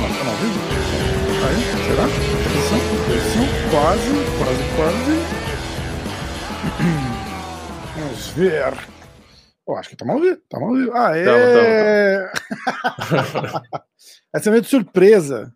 [0.00, 0.60] Nossa, ao vivo?
[1.44, 2.04] Aí, será?
[2.04, 2.80] Atenção,
[3.70, 5.14] quase, quase, quase.
[7.98, 8.72] Vamos ver.
[9.66, 10.92] Eu acho que tá mal vivo, tá mal vivo.
[10.94, 12.30] Ah, é!
[14.34, 15.52] Essa é meio de surpresa.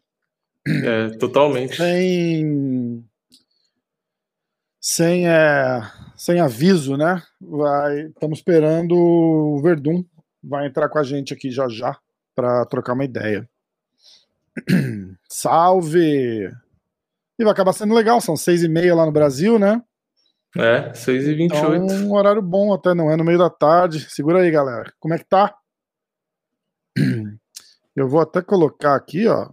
[0.67, 1.77] É, totalmente.
[1.77, 3.05] Sem.
[4.81, 5.83] Sem, é,
[6.17, 7.23] sem aviso, né?
[7.41, 10.05] Vai, estamos esperando o Verdun.
[10.43, 11.99] Vai entrar com a gente aqui já já
[12.35, 13.49] para trocar uma ideia.
[15.29, 16.51] Salve!
[17.39, 19.83] E vai acabar sendo legal, são seis e meia lá no Brasil, né?
[20.57, 24.09] É, 6 e 28 Então, um horário bom até, não é no meio da tarde.
[24.11, 24.93] Segura aí, galera.
[24.99, 25.55] Como é que tá?
[27.95, 29.51] Eu vou até colocar aqui, ó.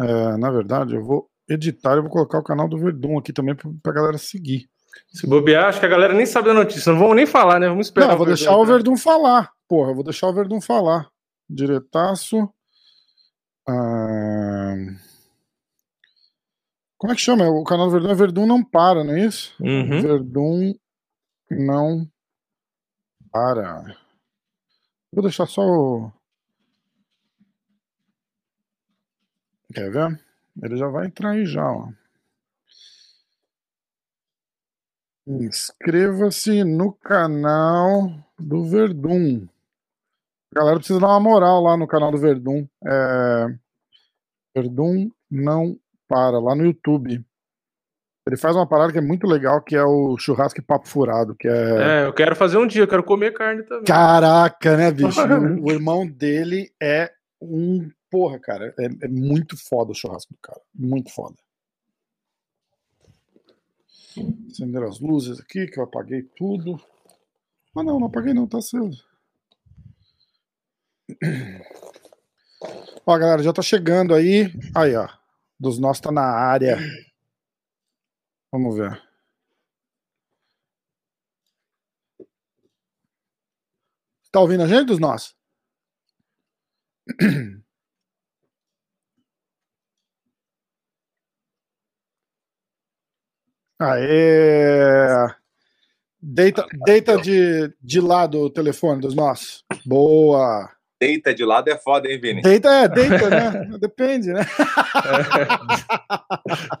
[0.00, 3.54] É, na verdade, eu vou editar, eu vou colocar o canal do Verdun aqui também
[3.54, 4.68] pra, pra galera seguir.
[5.12, 6.92] Se bobear, acho que a galera nem sabe da notícia.
[6.92, 7.68] Não vamos nem falar, né?
[7.68, 8.06] Vamos esperar.
[8.06, 9.52] Não, eu vou deixar o Verdun falar.
[9.68, 11.08] Porra, eu vou deixar o Verdun falar.
[11.48, 12.48] Diretaço.
[13.68, 14.74] Ah,
[16.98, 17.48] Como é que chama?
[17.48, 19.54] O canal do Verdun é Verdun não para, não é isso?
[19.60, 20.00] Uhum.
[20.02, 20.74] Verdun
[21.50, 22.08] não
[23.30, 23.96] para.
[25.12, 26.12] Vou deixar só o.
[29.72, 30.20] Quer ver?
[30.62, 31.88] Ele já vai entrar aí já, ó.
[35.26, 39.46] Inscreva-se no canal do Verdun.
[40.54, 42.66] A galera precisa dar uma moral lá no canal do Verdun.
[42.86, 43.46] É...
[44.54, 47.24] Verdun não para, lá no YouTube.
[48.26, 51.34] Ele faz uma parada que é muito legal, que é o churrasco e papo furado,
[51.34, 52.02] que é...
[52.02, 53.84] É, eu quero fazer um dia, eu quero comer carne também.
[53.84, 55.20] Caraca, né, bicho?
[55.60, 57.10] o irmão dele é
[57.40, 57.90] um...
[58.10, 60.60] Porra, cara, é, é muito foda o churrasco do cara.
[60.74, 61.34] Muito foda.
[64.50, 66.80] Acender as luzes aqui, que eu apaguei tudo.
[67.76, 69.04] Ah, não, não apaguei não, tá aceso.
[73.06, 74.52] Ó, galera, já tá chegando aí.
[74.74, 75.08] Aí, ó.
[75.58, 76.78] Dos nossos tá na área.
[78.52, 79.02] Vamos ver.
[84.30, 85.36] Tá ouvindo a gente dos nossos?
[93.80, 95.26] Aê!
[96.20, 99.62] Deita, deita de, de lado o telefone dos nossos.
[99.84, 100.70] Boa!
[101.00, 102.40] Deita de lado é foda, hein, Vini?
[102.40, 103.68] Deita, é, deita, né?
[103.78, 104.40] Depende, né?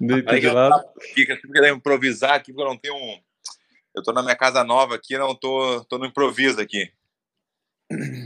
[0.00, 0.70] Deita Aí de lado.
[0.70, 3.18] tava aqui, que eu tive que improvisar aqui, porque eu não tenho um.
[3.94, 6.90] Eu tô na minha casa nova aqui, não tô, tô no improviso aqui.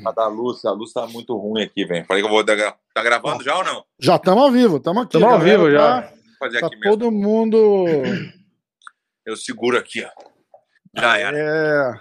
[0.03, 2.07] Pra dar luz, a luz tá muito ruim aqui, velho.
[2.07, 2.45] Falei que eu vou.
[2.45, 3.85] Tá gravando já ou não?
[4.01, 5.13] Já estamos ao vivo, estamos aqui.
[5.13, 6.03] Tamo ao vivo já.
[6.03, 6.91] Tá, fazer tá aqui mesmo.
[6.93, 7.87] todo mundo.
[9.29, 10.11] Eu seguro aqui, ó.
[10.99, 11.39] Já era.
[11.39, 12.01] É...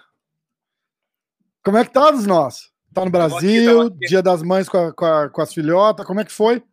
[1.61, 2.71] Como é que tá dos nossos?
[2.93, 4.05] Tá no aqui, Brasil, aqui.
[4.07, 6.63] dia das mães com, a- com, a- com as filhotas, como é que foi?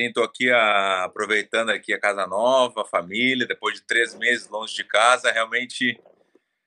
[0.00, 4.48] Sim, tô aqui ah, aproveitando aqui a casa nova, a família, depois de três meses
[4.48, 6.00] longe de casa, realmente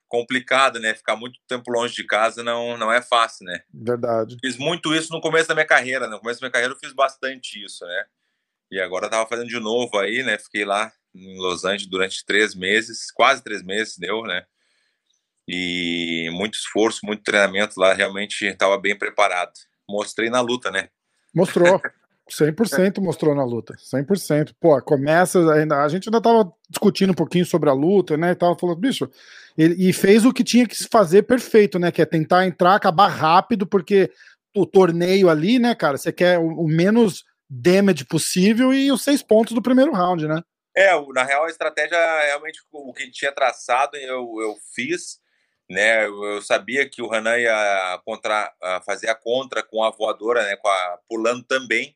[0.08, 0.94] complicado, né?
[0.94, 3.64] Ficar muito tempo longe de casa não, não é fácil, né?
[3.74, 4.38] Verdade.
[4.46, 6.12] Fiz muito isso no começo da minha carreira, né?
[6.14, 8.06] No começo da minha carreira eu fiz bastante isso, né?
[8.70, 10.38] E agora eu tava fazendo de novo aí, né?
[10.38, 14.44] Fiquei lá em Los Angeles durante três meses, quase três meses deu, né?
[15.48, 19.52] E muito esforço, muito treinamento lá, realmente estava bem preparado.
[19.88, 20.90] Mostrei na luta, né?
[21.34, 21.82] Mostrou.
[22.32, 23.76] 100% mostrou na luta.
[23.76, 24.54] 100%.
[24.60, 25.40] Pô, começa.
[25.54, 28.32] Ainda, a gente ainda tava discutindo um pouquinho sobre a luta, né?
[28.32, 29.10] E tava falando, bicho.
[29.58, 31.92] ele- e fez o que tinha que se fazer perfeito, né?
[31.92, 34.10] Que é tentar entrar, acabar rápido, porque
[34.56, 39.22] o torneio ali, né, cara, você quer o, o menos damage possível e os seis
[39.22, 40.42] pontos do primeiro round, né?
[40.76, 45.20] É, na real a estratégia realmente o que tinha traçado eu, eu fiz,
[45.70, 46.06] né?
[46.06, 50.44] Eu, eu sabia que o Renan ia contra, ah, fazer a contra com a voadora,
[50.44, 50.56] né?
[50.58, 51.96] Com a pulando também,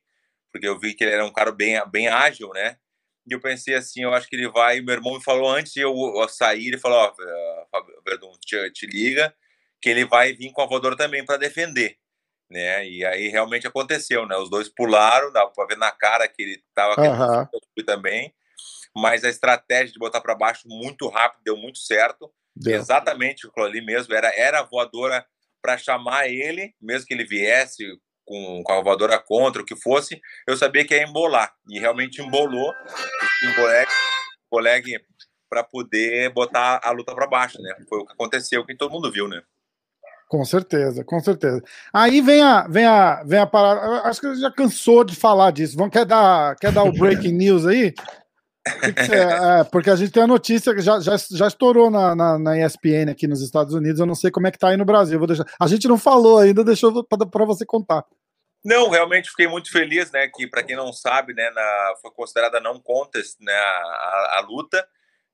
[0.51, 2.77] porque eu vi que ele era um cara bem, bem ágil, né?
[3.27, 4.80] E eu pensei assim, eu acho que ele vai.
[4.80, 7.13] Meu irmão me falou antes de eu, eu sair, ele falou: Ó,
[7.69, 9.33] Fábio Verdun, te, te liga,
[9.81, 11.97] que ele vai vir com a voadora também para defender.
[12.50, 12.88] Né?
[12.88, 14.38] E aí realmente aconteceu, né?
[14.38, 16.95] Os dois pularam, dava para ver na cara que ele tava
[17.75, 18.33] fui também,
[18.97, 22.31] mas a estratégia de botar para baixo muito rápido deu muito certo.
[22.55, 22.79] Deu.
[22.79, 25.23] Exatamente aquilo ali mesmo, era, era a voadora
[25.61, 27.83] para chamar ele, mesmo que ele viesse
[28.25, 31.53] com, com a voadora contra, o que fosse, eu sabia que ia embolar.
[31.69, 32.71] E realmente embolou.
[32.71, 34.99] O colega
[35.49, 37.75] para poder botar a luta para baixo, né?
[37.88, 39.41] Foi o que aconteceu, que todo mundo viu, né?
[40.27, 41.63] Com certeza, com certeza.
[41.94, 44.01] Aí vem a, vem a, vem a parada.
[44.01, 45.77] Acho que já cansou de falar disso.
[45.77, 47.94] Vamos, quer, dar, quer dar o breaking news aí?
[49.11, 52.65] É, porque a gente tem a notícia que já, já, já estourou na, na, na,
[52.65, 53.99] ESPN aqui nos Estados Unidos.
[53.99, 55.17] Eu não sei como é que tá aí no Brasil.
[55.17, 55.45] Vou deixar...
[55.59, 58.03] A gente não falou ainda, deixou para você contar.
[58.63, 60.27] Não, realmente fiquei muito feliz, né?
[60.27, 64.85] Que para quem não sabe, né, na, foi considerada não contest, né, a, a, luta,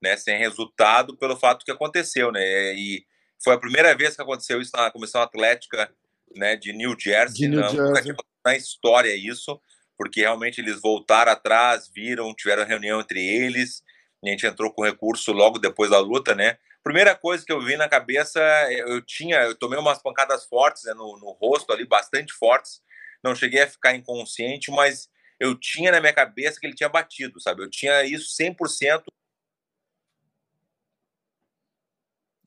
[0.02, 2.74] né, sem resultado pelo fato que aconteceu, né?
[2.76, 3.04] E
[3.44, 5.92] foi a primeira vez que aconteceu isso na Comissão Atlética,
[6.36, 7.36] né, de New Jersey.
[7.36, 8.12] De New não, Jersey.
[8.12, 9.60] Nunca na história isso
[9.98, 13.84] porque realmente eles voltaram atrás, viram, tiveram reunião entre eles,
[14.24, 16.58] a gente entrou com recurso logo depois da luta, né?
[16.84, 18.42] Primeira coisa que eu vi na cabeça,
[18.72, 22.82] eu tinha, eu tomei umas pancadas fortes né, no, no rosto ali, bastante fortes,
[23.24, 25.10] não cheguei a ficar inconsciente, mas
[25.40, 27.64] eu tinha na minha cabeça que ele tinha batido, sabe?
[27.64, 29.04] Eu tinha isso 100%.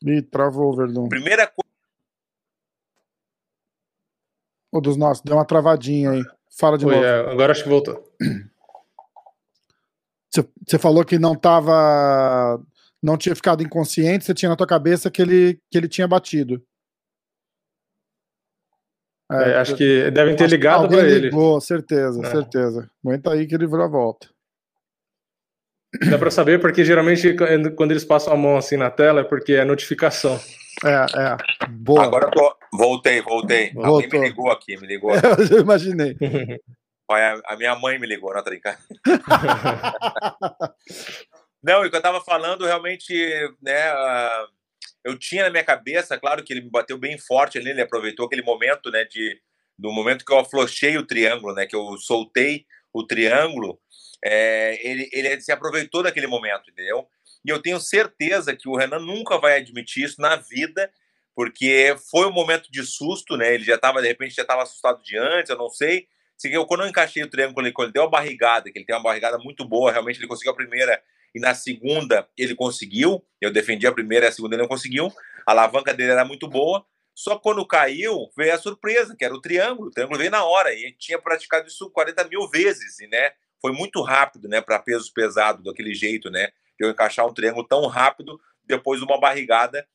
[0.05, 1.09] Ih, travou, Verdun.
[1.09, 1.67] Primeira coisa.
[4.71, 6.23] O dos nossos, deu uma travadinha aí.
[6.59, 7.05] Fala de Oi, novo.
[7.05, 8.03] É, agora acho que voltou.
[10.67, 12.61] Você falou que não tava.
[13.03, 16.63] Não tinha ficado inconsciente, você tinha na tua cabeça que ele, que ele tinha batido.
[19.31, 21.29] É, é, acho que devem ter ligado para ele.
[21.29, 22.31] Ligou, certeza, é.
[22.31, 22.91] certeza.
[23.05, 24.29] Aguenta aí que ele virou a volta.
[26.11, 27.35] Dá para saber porque geralmente
[27.77, 30.39] quando eles passam a mão assim na tela é porque é notificação.
[30.85, 31.69] É, é.
[31.69, 32.05] Boa.
[32.05, 32.56] Agora eu tô.
[32.73, 33.73] Voltei, voltei.
[33.73, 33.95] Voltou.
[33.95, 35.13] Alguém me ligou aqui, me ligou.
[35.15, 35.53] Aqui.
[35.53, 36.17] eu imaginei.
[37.09, 38.79] Olha, a minha mãe me ligou, não tá brincando.
[41.63, 43.15] não, e o que eu tava falando, realmente,
[43.63, 43.93] né,
[45.05, 48.27] eu tinha na minha cabeça, claro que ele me bateu bem forte ali, ele aproveitou
[48.27, 49.41] aquele momento, né, de,
[49.79, 53.79] do momento que eu aflochei o triângulo, né, que eu soltei o triângulo,
[54.25, 57.07] é, ele, ele se aproveitou daquele momento, entendeu?
[57.45, 60.91] E eu tenho certeza que o Renan nunca vai admitir isso na vida,
[61.37, 63.55] porque foi um momento de susto, né?
[63.55, 66.09] Ele já estava, de repente, já estava assustado de antes, eu não sei.
[66.45, 69.03] Eu, quando eu encaixei o triângulo, quando ele deu a barrigada, que ele tem uma
[69.03, 70.99] barrigada muito boa, realmente ele conseguiu a primeira
[71.35, 73.23] e na segunda ele conseguiu.
[73.39, 75.13] Eu defendi a primeira e a segunda ele não conseguiu.
[75.47, 76.83] A alavanca dele era muito boa.
[77.15, 79.89] Só quando caiu, veio a surpresa, que era o triângulo.
[79.89, 83.33] O triângulo veio na hora e tinha praticado isso 40 mil vezes, e, né?
[83.61, 84.63] Foi muito rápido, né?
[84.63, 86.51] Para pesos pesados, daquele jeito, né?
[86.79, 89.87] eu encaixar um triângulo tão rápido depois de uma barrigada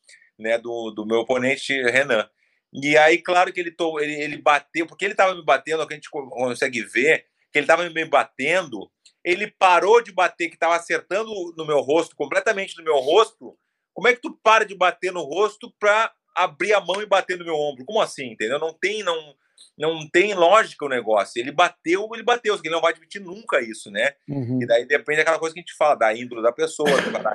[0.41, 2.27] né, do, do meu oponente Renan.
[2.73, 5.93] E aí, claro que ele, to, ele, ele bateu, porque ele estava me batendo, que
[5.93, 8.89] a gente consegue ver, que ele estava me batendo,
[9.23, 13.57] ele parou de bater, que estava acertando no meu rosto, completamente no meu rosto.
[13.93, 17.37] Como é que tu para de bater no rosto para abrir a mão e bater
[17.37, 17.85] no meu ombro?
[17.85, 18.57] Como assim, entendeu?
[18.57, 19.35] Não tem, não,
[19.77, 21.39] não tem lógica o negócio.
[21.39, 24.13] Ele bateu, ele bateu, ele não vai admitir nunca isso, né?
[24.29, 24.61] Uhum.
[24.61, 26.89] E daí depende daquela coisa que a gente fala, da índole da pessoa,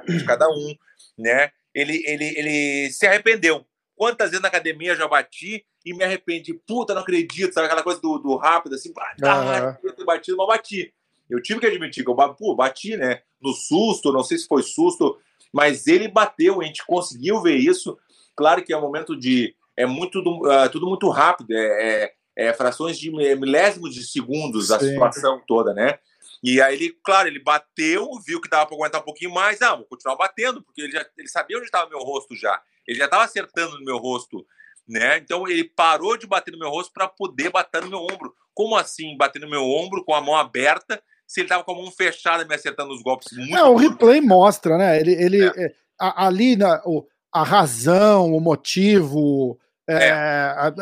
[0.09, 0.75] de cada um,
[1.19, 1.53] né?
[1.77, 3.67] Ele, ele, ele se arrependeu.
[3.95, 6.55] Quantas vezes na academia eu já bati e me arrependi?
[6.55, 8.93] Puta, não acredito, sabe aquela coisa do, do rápido, assim,
[9.23, 10.05] ah, uhum.
[10.07, 10.93] batido, mas bati.
[11.29, 13.21] Eu tive que admitir que eu pô, bati, né?
[13.41, 15.19] No susto, não sei se foi susto,
[15.53, 17.99] mas ele bateu, a gente conseguiu ver isso.
[18.35, 19.55] Claro que é um momento de.
[19.77, 24.79] É muito uh, tudo muito rápido, é, é é, frações de milésimos de segundos a
[24.79, 25.99] situação toda, né?
[26.47, 29.75] E aí ele, claro, ele bateu, viu que dava para aguentar um pouquinho mais, ah,
[29.75, 32.63] vou continuar batendo, porque ele, já, ele sabia onde estava meu rosto já.
[32.87, 34.47] Ele já estava acertando no meu rosto,
[34.89, 35.19] né?
[35.19, 38.33] Então ele parou de bater no meu rosto para poder bater no meu ombro.
[38.55, 41.83] Como assim bater no meu ombro com a mão aberta, se ele estava com a
[41.83, 45.01] mão fechada me acertando os golpes muito É, o replay mostra, né?
[45.01, 45.65] Ele, ele é.
[45.65, 50.73] É, ali na, o, a razão, o motivo, é, é.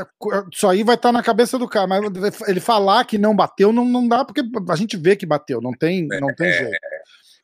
[0.52, 2.02] Isso aí vai estar tá na cabeça do cara, mas
[2.48, 5.72] ele falar que não bateu não, não dá, porque a gente vê que bateu, não
[5.72, 6.78] tem, é, não tem é, jeito.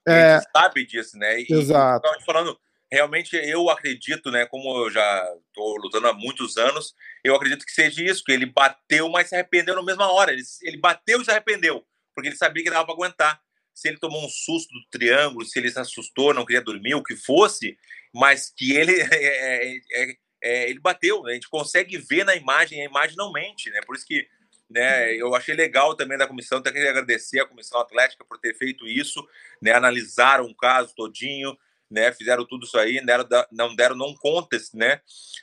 [0.08, 1.40] É, a gente sabe disso, né?
[1.40, 2.06] E, Exato.
[2.06, 2.58] Então, falando,
[2.90, 4.46] realmente eu acredito, né?
[4.46, 8.46] Como eu já estou lutando há muitos anos, eu acredito que seja isso, que ele
[8.46, 10.32] bateu, mas se arrependeu na mesma hora.
[10.32, 13.40] Ele, ele bateu e se arrependeu, porque ele sabia que dava para aguentar.
[13.74, 17.02] Se ele tomou um susto do triângulo, se ele se assustou, não queria dormir, o
[17.02, 17.78] que fosse,
[18.14, 21.32] mas que ele é, é, é, ele bateu, né?
[21.32, 23.80] a gente consegue ver na imagem, a imagem não mente, né?
[23.86, 24.26] Por isso que
[24.70, 28.54] né, eu achei legal também da comissão, até queria agradecer a comissão atlética por ter
[28.54, 29.26] feito isso,
[29.60, 29.72] né?
[29.72, 31.56] Analisaram o caso todinho,
[31.90, 32.12] né?
[32.12, 35.00] Fizeram tudo isso aí, deram, não deram não contest, né?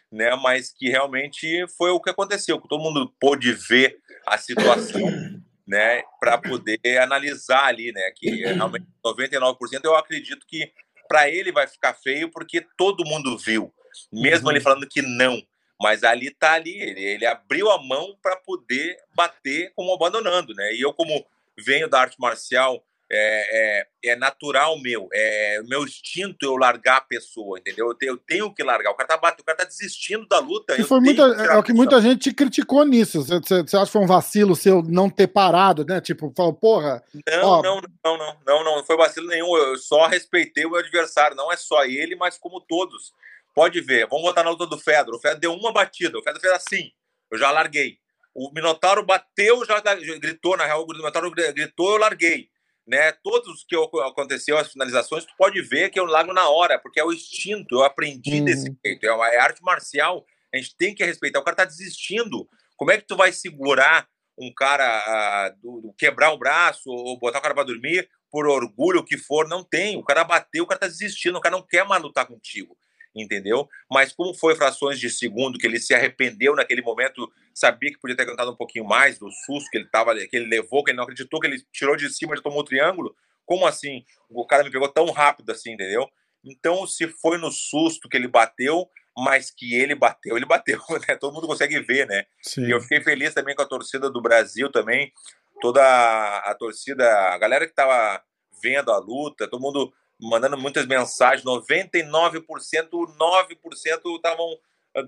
[0.10, 0.34] né?
[0.36, 5.02] Mas que realmente foi o que aconteceu, que todo mundo pôde ver a situação.
[5.70, 10.72] Né, para poder analisar ali, né, que realmente 99% eu acredito que
[11.10, 13.74] para ele vai ficar feio porque todo mundo viu,
[14.12, 14.54] mesmo uhum.
[14.54, 15.42] ele falando que não.
[15.80, 20.74] Mas ali tá ali, ele, ele abriu a mão para poder bater como abandonando, né?
[20.74, 21.26] E eu, como
[21.58, 27.02] venho da arte marcial, é, é, é, natural meu, é meu instinto eu largar a
[27.02, 27.88] pessoa, entendeu?
[27.88, 28.92] Eu tenho, eu tenho que largar.
[28.92, 30.80] O cara tá batendo, o cara tá desistindo da luta.
[30.80, 33.24] E foi muita, é o que muita gente criticou nisso.
[33.24, 36.02] Você, você, acha que foi um vacilo seu não ter parado, né?
[36.02, 37.02] Tipo, falou, porra.
[37.14, 37.62] Não, ó...
[37.62, 39.56] não, não, não, não, não, não foi vacilo nenhum.
[39.56, 43.14] Eu só respeitei o meu adversário, não é só ele, mas como todos.
[43.58, 45.16] Pode ver, vamos botar na luta do Fedor.
[45.16, 46.92] O Fedor deu uma batida, o Fedor fez assim,
[47.32, 47.98] eu já larguei.
[48.32, 49.80] O Minotauro bateu, já
[50.20, 52.52] gritou, na real, o Minotauro gritou, eu larguei
[52.88, 53.12] né?
[53.24, 57.04] Todos que aconteceu as finalizações, tu pode ver que eu largo na hora, porque é
[57.04, 58.46] o instinto, eu aprendi uhum.
[58.46, 60.24] desse jeito, é, uma, é arte marcial,
[60.54, 61.40] a gente tem que respeitar.
[61.40, 62.48] O cara tá desistindo.
[62.78, 64.08] Como é que tu vai segurar
[64.40, 68.48] um cara, uh, do, do quebrar o braço ou botar o cara para dormir por
[68.48, 69.48] orgulho, o que for?
[69.50, 69.98] Não tem.
[69.98, 72.78] O cara bateu, o cara tá desistindo, o cara não quer mais lutar contigo
[73.24, 73.68] entendeu?
[73.90, 78.16] Mas como foi frações de segundo que ele se arrependeu naquele momento, sabia que podia
[78.16, 80.98] ter cantado um pouquinho mais do susto que ele tava, que ele levou, que ele
[80.98, 83.16] não acreditou que ele tirou de cima e tomou o triângulo.
[83.46, 84.04] Como assim?
[84.30, 86.08] O cara me pegou tão rápido assim, entendeu?
[86.44, 91.16] Então, se foi no susto que ele bateu, mas que ele bateu, ele bateu, né?
[91.16, 92.26] Todo mundo consegue ver, né?
[92.42, 92.66] Sim.
[92.66, 95.12] E eu fiquei feliz também com a torcida do Brasil também,
[95.60, 98.22] toda a, a torcida, a galera que tava
[98.62, 102.44] vendo a luta, todo mundo mandando muitas mensagens, 99%,
[102.92, 104.60] 9% estavam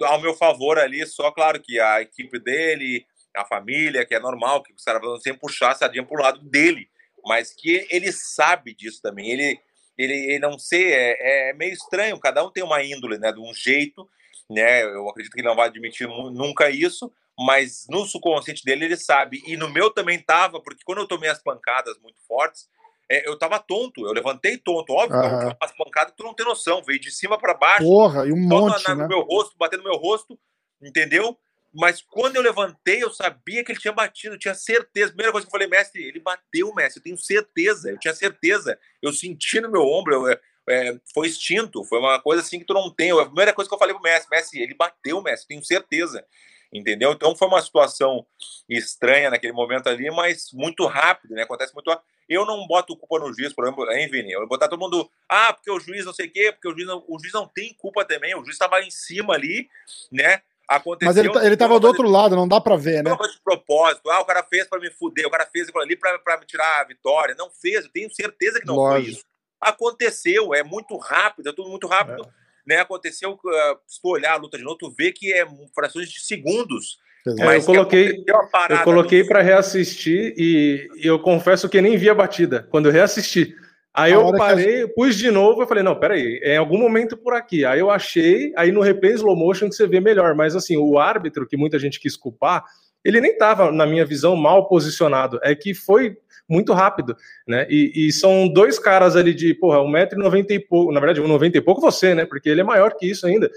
[0.03, 4.61] ao meu favor ali, só claro que a equipe dele, a família, que é normal,
[4.61, 6.87] que os caras vão sempre puxar a sardinha pro lado dele,
[7.25, 9.59] mas que ele sabe disso também, ele,
[9.97, 13.39] ele, ele não sei, é, é meio estranho, cada um tem uma índole, né, de
[13.39, 14.07] um jeito,
[14.49, 18.97] né, eu acredito que ele não vai admitir nunca isso, mas no subconsciente dele ele
[18.97, 22.67] sabe, e no meu também tava, porque quando eu tomei as pancadas muito fortes,
[23.11, 25.51] é, eu tava tonto, eu levantei tonto, óbvio, uhum.
[25.59, 27.83] as pancadas tu não tem noção, veio de cima para baixo.
[27.83, 29.03] Porra, e um monte, na, né?
[29.03, 30.39] no meu rosto, batendo no meu rosto,
[30.79, 31.35] entendeu?
[31.73, 35.09] Mas quando eu levantei, eu sabia que ele tinha batido, eu tinha certeza.
[35.09, 38.77] Primeira coisa que eu falei, mestre, ele bateu, mestre, eu tenho certeza, eu tinha certeza.
[39.01, 40.39] Eu senti no meu ombro, eu, é,
[40.69, 43.11] é foi extinto, foi uma coisa assim que tu não tem.
[43.11, 46.25] A primeira coisa que eu falei pro mestre, mestre, ele bateu, mestre, tenho certeza
[46.71, 47.11] entendeu?
[47.11, 48.25] Então foi uma situação
[48.67, 51.43] estranha naquele momento ali, mas muito rápido, né?
[51.43, 52.05] Acontece muito rápido.
[52.27, 54.31] Eu não boto culpa no juiz, por exemplo, hein, Vini?
[54.31, 56.73] Eu vou botar todo mundo, ah, porque o juiz não sei o quê, porque o
[56.73, 59.67] juiz não, o juiz não tem culpa também, o juiz estava em cima ali,
[60.11, 60.41] né?
[60.67, 63.09] Aconteceu, Mas ele, ele tava do outro lado, não dá para ver, né?
[63.09, 66.39] De propósito, ah, o cara fez para me fuder, o cara fez aquilo ali para
[66.39, 67.33] me tirar a vitória.
[67.35, 69.01] Não fez, eu tenho certeza que não Lógico.
[69.01, 69.25] foi isso.
[69.59, 72.23] Aconteceu, é muito rápido, é tudo muito rápido.
[72.23, 75.45] É né, aconteceu, uh, se tu olhar a luta de novo, tu vê que é
[75.73, 76.97] frações de segundos.
[77.27, 78.23] É, eu coloquei,
[78.69, 82.91] eu coloquei para reassistir e, e, eu confesso que nem vi a batida quando eu
[82.91, 83.53] reassisti.
[83.93, 87.33] Aí eu parei, pus de novo e falei, não, peraí, é em algum momento por
[87.33, 87.65] aqui.
[87.65, 90.35] Aí eu achei, aí no replay slow motion que você vê melhor.
[90.35, 92.63] Mas assim, o árbitro, que muita gente quis culpar,
[93.03, 95.39] ele nem estava, na minha visão, mal posicionado.
[95.43, 96.17] É que foi
[96.49, 97.15] muito rápido,
[97.47, 97.67] né?
[97.69, 101.61] E, e são dois caras ali de, porra, 1,90m e pouco, na verdade, 1,90m e
[101.61, 102.25] pouco você, né?
[102.25, 103.49] Porque ele é maior que isso ainda.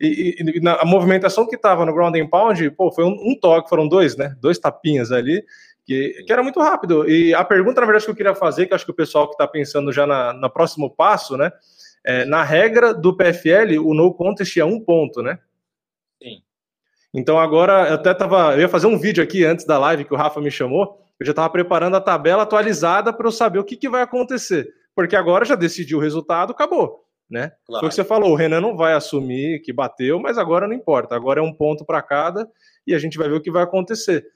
[0.00, 3.38] E, e, na, a movimentação que estava no ground and pound, pô, foi um, um,
[3.38, 4.34] toque, foram dois, né?
[4.40, 5.44] Dois tapinhas ali,
[5.84, 7.08] que, que, era muito rápido.
[7.08, 9.34] E a pergunta, na verdade, que eu queria fazer, que acho que o pessoal que
[9.34, 11.52] está pensando já na, na próximo passo, né?
[12.02, 15.38] É, na regra do PFL, o no contest é um ponto, né?
[16.22, 16.42] Sim.
[17.12, 18.54] Então agora eu até tava.
[18.54, 21.04] Eu ia fazer um vídeo aqui antes da live que o Rafa me chamou.
[21.20, 24.66] Eu já estava preparando a tabela atualizada para eu saber o que, que vai acontecer.
[24.94, 27.04] Porque agora já decidiu o resultado, acabou.
[27.28, 27.52] Né?
[27.66, 27.80] Claro.
[27.80, 30.74] Foi o que você falou, o Renan não vai assumir que bateu, mas agora não
[30.74, 31.14] importa.
[31.14, 32.48] Agora é um ponto para cada
[32.86, 34.26] e a gente vai ver o que vai acontecer.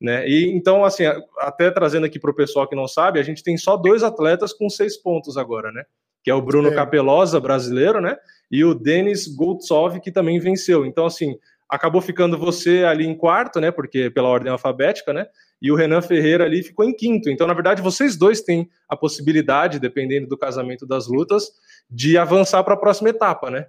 [0.00, 0.28] Né?
[0.28, 1.04] E então, assim,
[1.38, 4.52] até trazendo aqui para o pessoal que não sabe, a gente tem só dois atletas
[4.52, 5.84] com seis pontos agora, né?
[6.24, 6.74] Que é o Bruno é.
[6.74, 8.16] Capelosa, brasileiro, né?
[8.50, 10.84] E o Denis Goltsov, que também venceu.
[10.84, 13.70] Então, assim, acabou ficando você ali em quarto, né?
[13.70, 15.28] Porque pela ordem alfabética, né?
[15.62, 17.30] E o Renan Ferreira ali ficou em quinto.
[17.30, 21.52] Então, na verdade, vocês dois têm a possibilidade, dependendo do casamento das lutas,
[21.88, 23.68] de avançar para a próxima etapa, né?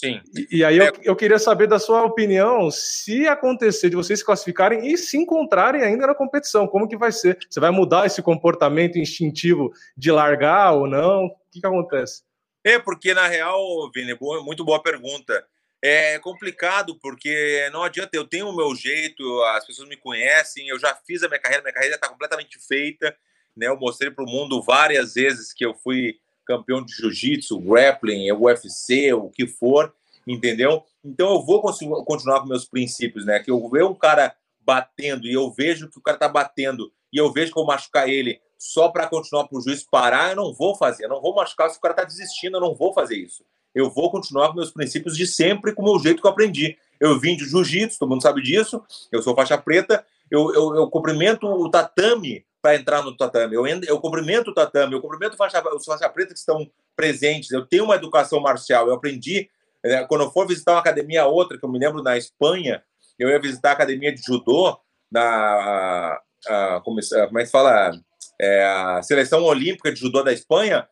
[0.00, 0.20] Sim.
[0.32, 0.90] E, e aí é...
[0.90, 5.18] eu, eu, queria saber da sua opinião, se acontecer de vocês se classificarem e se
[5.18, 7.36] encontrarem ainda na competição, como que vai ser?
[7.50, 11.24] Você vai mudar esse comportamento instintivo de largar ou não?
[11.26, 12.22] O que, que acontece?
[12.62, 13.58] É, porque na real,
[13.92, 15.44] Vini, muito boa pergunta
[15.82, 20.78] é complicado porque não adianta, eu tenho o meu jeito, as pessoas me conhecem, eu
[20.78, 23.16] já fiz a minha carreira, minha carreira está completamente feita,
[23.56, 23.68] né?
[23.68, 29.12] Eu mostrei para o mundo várias vezes que eu fui campeão de jiu-jitsu, grappling, UFC,
[29.12, 29.94] o que for,
[30.26, 30.84] entendeu?
[31.04, 33.38] Então eu vou continuar com meus princípios, né?
[33.38, 37.18] Que eu ver um cara batendo e eu vejo que o cara está batendo e
[37.18, 40.52] eu vejo que eu machucar ele só para continuar para o juiz parar, eu não
[40.52, 43.16] vou fazer, eu não vou machucar se o cara está desistindo, eu não vou fazer
[43.16, 43.44] isso
[43.78, 46.76] eu vou continuar com meus princípios de sempre, com o meu jeito que eu aprendi.
[46.98, 48.82] Eu vim de jiu-jitsu, todo mundo sabe disso.
[49.12, 50.04] Eu sou faixa preta.
[50.30, 53.54] Eu, eu, eu cumprimento o tatame para entrar no tatame.
[53.54, 57.50] Eu, eu cumprimento o tatame, eu cumprimento faixa, os faixa preta que estão presentes.
[57.50, 58.88] Eu tenho uma educação marcial.
[58.88, 59.48] Eu aprendi,
[59.84, 62.82] né, quando eu for visitar uma academia outra, que eu me lembro na Espanha,
[63.18, 64.78] eu ia visitar a academia de judô
[65.10, 67.92] na a, a, como, como é que fala
[68.40, 70.88] é, a seleção olímpica de judô da Espanha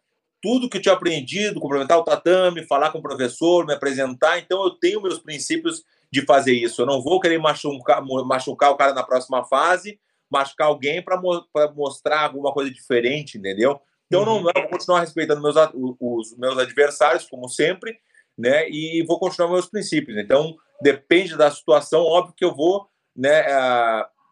[0.47, 4.39] tudo que eu tinha aprendido, complementar o tatame, falar com o professor, me apresentar.
[4.39, 6.81] Então, eu tenho meus princípios de fazer isso.
[6.81, 9.99] Eu não vou querer machucar, machucar o cara na próxima fase,
[10.31, 13.81] machucar alguém para mo mostrar alguma coisa diferente, entendeu?
[14.07, 14.27] Então, uhum.
[14.27, 15.57] não, eu vou continuar respeitando meus,
[16.01, 17.99] os meus adversários, como sempre,
[18.39, 18.71] né?
[18.71, 20.17] E vou continuar meus princípios.
[20.17, 22.87] Então, depende da situação, óbvio que eu vou,
[23.17, 23.43] né?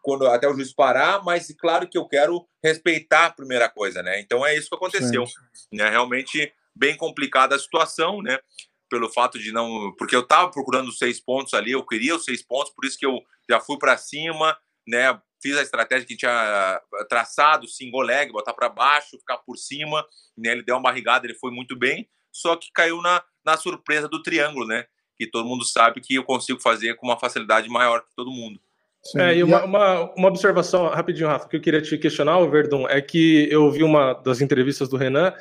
[0.05, 4.19] Quando até o juiz parar, mas claro que eu quero respeitar a primeira coisa, né?
[4.19, 5.23] Então é isso que aconteceu.
[5.73, 5.89] Né?
[5.89, 8.37] Realmente bem complicada a situação, né?
[8.87, 9.91] Pelo fato de não.
[9.97, 12.99] Porque eu estava procurando os seis pontos ali, eu queria os seis pontos, por isso
[12.99, 13.19] que eu
[13.49, 14.55] já fui para cima,
[14.87, 15.19] né?
[15.41, 20.05] Fiz a estratégia que tinha traçado, single leg, botar para baixo, ficar por cima,
[20.37, 20.51] né?
[20.51, 24.21] Ele deu uma barrigada, ele foi muito bem, só que caiu na, na surpresa do
[24.21, 24.85] triângulo, né?
[25.17, 28.61] Que todo mundo sabe que eu consigo fazer com uma facilidade maior que todo mundo.
[29.05, 29.19] Sim.
[29.19, 32.87] É, e uma, uma, uma, observação rapidinho, Rafa, que eu queria te questionar, o Verdun,
[32.87, 35.33] é que eu vi uma das entrevistas do Renan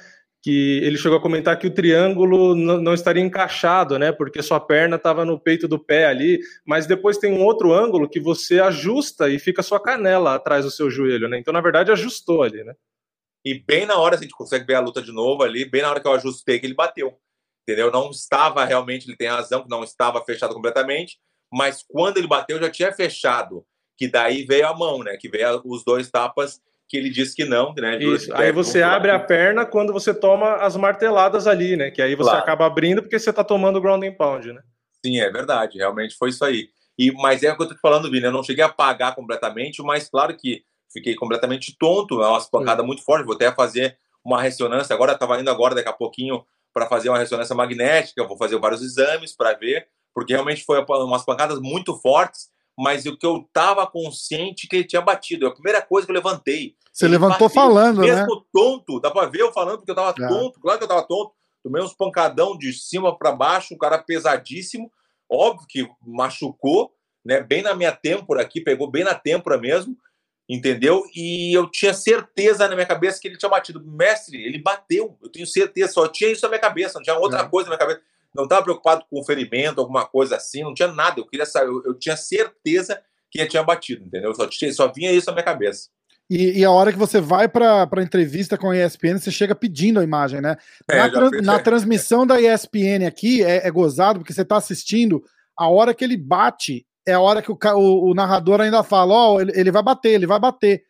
[0.45, 4.13] que ele chegou a comentar que o triângulo não estaria encaixado, né?
[4.13, 8.07] Porque sua perna estava no peito do pé ali, mas depois tem um outro ângulo
[8.07, 11.39] que você ajusta e fica sua canela atrás do seu joelho, né?
[11.39, 12.75] Então, na verdade, ajustou ali, né?
[13.43, 15.89] E bem na hora, a gente consegue ver a luta de novo ali, bem na
[15.89, 17.19] hora que eu ajustei, que ele bateu.
[17.63, 17.91] Entendeu?
[17.91, 21.19] Não estava realmente, ele tem razão, que não estava fechado completamente,
[21.55, 23.65] mas quando ele bateu já tinha fechado,
[23.97, 25.17] que daí veio a mão, né?
[25.17, 27.97] Que veio os dois tapas que ele disse que não, né?
[28.03, 28.35] Isso.
[28.35, 31.91] Aí você abre a perna quando você toma as marteladas ali, né?
[31.91, 32.43] Que aí você claro.
[32.43, 34.63] acaba abrindo porque você tá tomando ground and pound, né?
[35.05, 35.79] Sim, é verdade.
[35.79, 36.69] Realmente foi isso aí.
[36.99, 38.25] E, mas é o que eu tô te falando, Vini.
[38.25, 42.21] Eu não cheguei a pagar completamente, mas claro que fiquei completamente tonto.
[42.23, 43.25] É uma pancada muito forte.
[43.25, 44.93] Vou até fazer uma ressonância.
[44.93, 48.27] Agora, estava indo agora, daqui a pouquinho, para fazer uma ressonância magnética.
[48.27, 52.49] Vou fazer vários exames para ver porque realmente foi umas pancadas muito fortes,
[52.79, 55.47] mas o que eu estava consciente que ele tinha batido.
[55.47, 56.77] É a primeira coisa que eu levantei.
[56.93, 58.21] Você ele levantou bateu, falando, mesmo né?
[58.21, 60.29] Mesmo tonto, dá para ver eu falando porque eu estava é.
[60.29, 61.33] tonto, claro que eu estava tonto.
[61.63, 64.93] Tomei uns pancadão de cima para baixo, um cara pesadíssimo,
[65.29, 66.93] óbvio que machucou,
[67.25, 67.41] né?
[67.41, 69.97] Bem na minha têmpora aqui, pegou bem na têmpora mesmo,
[70.49, 71.05] entendeu?
[71.15, 73.83] E eu tinha certeza na minha cabeça que ele tinha batido.
[73.85, 77.41] Mestre, ele bateu, eu tenho certeza, só tinha isso na minha cabeça, não tinha outra
[77.41, 77.49] é.
[77.49, 78.03] coisa na minha cabeça
[78.35, 81.21] não estava preocupado com ferimento, alguma coisa assim, não tinha nada.
[81.21, 84.35] Eu queria saber, eu, eu tinha certeza que ele tinha batido, entendeu?
[84.35, 85.89] Só, tinha, só vinha isso na minha cabeça.
[86.31, 89.55] E, e, a hora que você vai para a entrevista com a ESPN, você chega
[89.55, 90.57] pedindo a imagem, né?
[90.89, 95.23] É, na, na transmissão da ESPN aqui é, é gozado, porque você está assistindo,
[95.57, 99.13] a hora que ele bate, é a hora que o, o, o narrador ainda fala:
[99.13, 100.83] Ó, oh, ele, ele, vai bater, ele vai bater.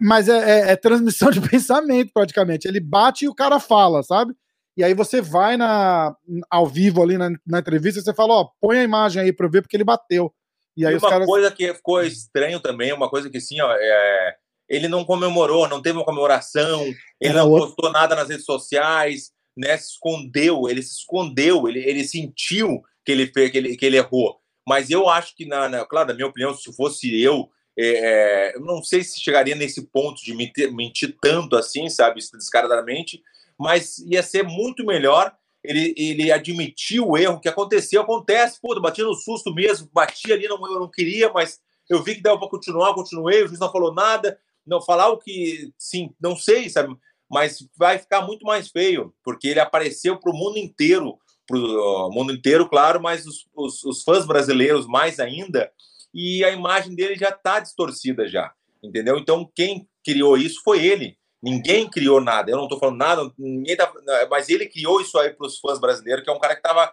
[0.00, 2.68] Mas é, é, é, transmissão de pensamento, praticamente.
[2.68, 4.34] Ele bate e o cara fala, sabe?
[4.76, 6.16] E aí você vai na,
[6.50, 9.46] ao vivo ali na, na entrevista e você fala, ó, põe a imagem aí para
[9.46, 10.34] eu ver porque ele bateu.
[10.76, 11.26] E aí e uma caras...
[11.26, 14.36] coisa que ficou estranho também, uma coisa que sim, ó, é...
[14.68, 16.84] ele não comemorou, não teve uma comemoração,
[17.20, 17.68] ele não outro...
[17.68, 19.76] postou nada nas redes sociais, né?
[19.76, 23.96] Se escondeu, ele se escondeu, ele, ele sentiu que ele fez, que ele, que ele
[23.96, 24.40] errou.
[24.66, 28.56] Mas eu acho que, na, na claro, na minha opinião, se fosse eu, é, é,
[28.56, 33.22] eu não sei se chegaria nesse ponto de mentir, mentir tanto assim, sabe, descaradamente,
[33.58, 38.02] mas ia ser muito melhor ele, ele admitir o erro que aconteceu.
[38.02, 42.16] Acontece, pô, bati no susto mesmo, bati ali, não, eu não queria, mas eu vi
[42.16, 46.14] que dava para continuar, continuei, o juiz não falou nada, não falar o que, sim,
[46.20, 46.94] não sei, sabe?
[47.30, 52.10] Mas vai ficar muito mais feio, porque ele apareceu para o mundo inteiro, para o
[52.10, 55.70] mundo inteiro, claro, mas os, os, os, fãs brasileiros mais ainda,
[56.12, 59.18] e a imagem dele já está distorcida já, entendeu?
[59.18, 61.18] Então quem criou isso foi ele.
[61.44, 62.50] Ninguém criou nada.
[62.50, 63.92] Eu não estou falando nada, ninguém tá,
[64.30, 66.90] mas ele criou isso aí para os fãs brasileiros, que é um cara que tava,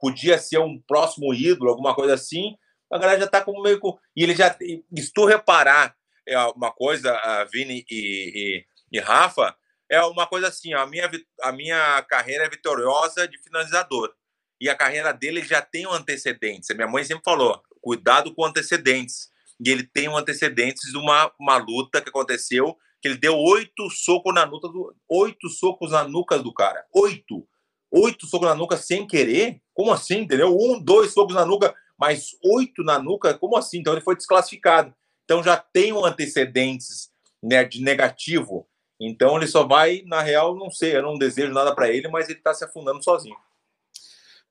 [0.00, 2.56] podia ser um próximo ídolo, alguma coisa assim.
[2.92, 3.80] A galera já está como meio.
[4.16, 4.56] E ele já.
[4.60, 5.94] E se tu reparar
[6.26, 9.54] é uma coisa, a Vini e, e, e, Rafa,
[9.88, 11.08] é uma coisa assim: a minha,
[11.42, 14.12] a minha carreira é vitoriosa de finalizador.
[14.60, 16.68] E a carreira dele já tem um antecedentes.
[16.68, 19.28] A minha mãe sempre falou: cuidado com antecedentes.
[19.64, 23.88] E ele tem um antecedentes de uma, uma luta que aconteceu que ele deu oito
[23.90, 24.94] socos na nuca do.
[25.08, 26.84] Oito socos na nuca do cara.
[26.94, 27.46] Oito.
[27.90, 29.60] Oito socos na nuca sem querer?
[29.72, 30.20] Como assim?
[30.20, 30.54] Entendeu?
[30.54, 33.34] Um, dois socos na nuca, mas oito na nuca?
[33.34, 33.78] Como assim?
[33.78, 34.94] Então ele foi desclassificado.
[35.24, 37.10] Então já tem um antecedentes
[37.42, 38.66] né, de negativo.
[39.00, 42.28] Então ele só vai, na real, não sei, eu não desejo nada para ele, mas
[42.28, 43.36] ele está se afundando sozinho.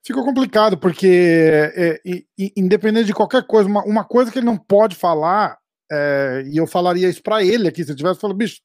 [0.04, 2.22] Ficou complicado, porque é, é,
[2.56, 5.57] independente de qualquer coisa, uma, uma, coisa que ele não pode falar,
[5.90, 8.60] é, e eu falaria isso para ele aqui, se eu tivesse falado, bicho,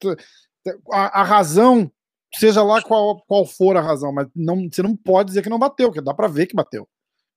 [0.92, 1.90] a, a, razão,
[2.34, 5.58] seja lá qual, qual for a razão, mas não, você não pode dizer que não
[5.58, 6.88] bateu, porque dá para ver que bateu.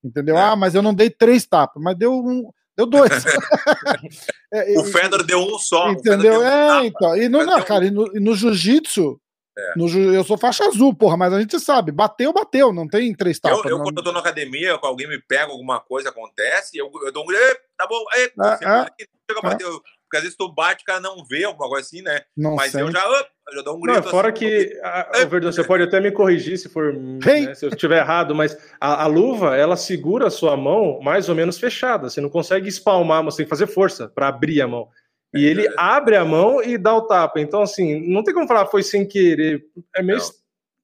[0.03, 0.37] Entendeu?
[0.37, 0.41] É.
[0.41, 3.09] Ah, mas eu não dei três tapas, mas deu um, Deu dois.
[4.53, 5.89] é, o Fedor deu um só.
[5.89, 6.41] Entendeu?
[6.41, 7.17] Um é, então.
[7.17, 9.19] E no, não, cara, e no, no jiu-jitsu,
[9.57, 9.73] é.
[9.75, 13.39] No, eu sou faixa azul, porra, mas a gente sabe, bateu, bateu, não tem três
[13.39, 13.65] tapas.
[13.65, 17.11] Eu, eu quando eu tô na academia, alguém me pega, alguma coisa acontece, eu, eu
[17.11, 18.85] dou um grito, tá bom, aí, é, é,
[19.27, 19.65] chega a bater,
[20.07, 22.21] porque às vezes tu bate, o cara não vê alguma coisa assim, né?
[22.35, 23.03] Não Mas eu já,
[23.49, 24.03] eu já dou um grito.
[24.03, 27.53] Não, fora assim, que, a, a, Verdão, você pode até me corrigir se for né,
[27.53, 31.35] se eu estiver errado, mas a, a, luva, ela segura a sua mão mais ou
[31.35, 32.09] menos fechada.
[32.09, 34.87] Você não consegue espalmar, você tem que fazer força para abrir a mão.
[35.33, 37.39] E é ele abre a mão e dá o tapa.
[37.39, 39.65] Então, assim, não tem como falar foi sem querer.
[39.95, 40.19] É meio,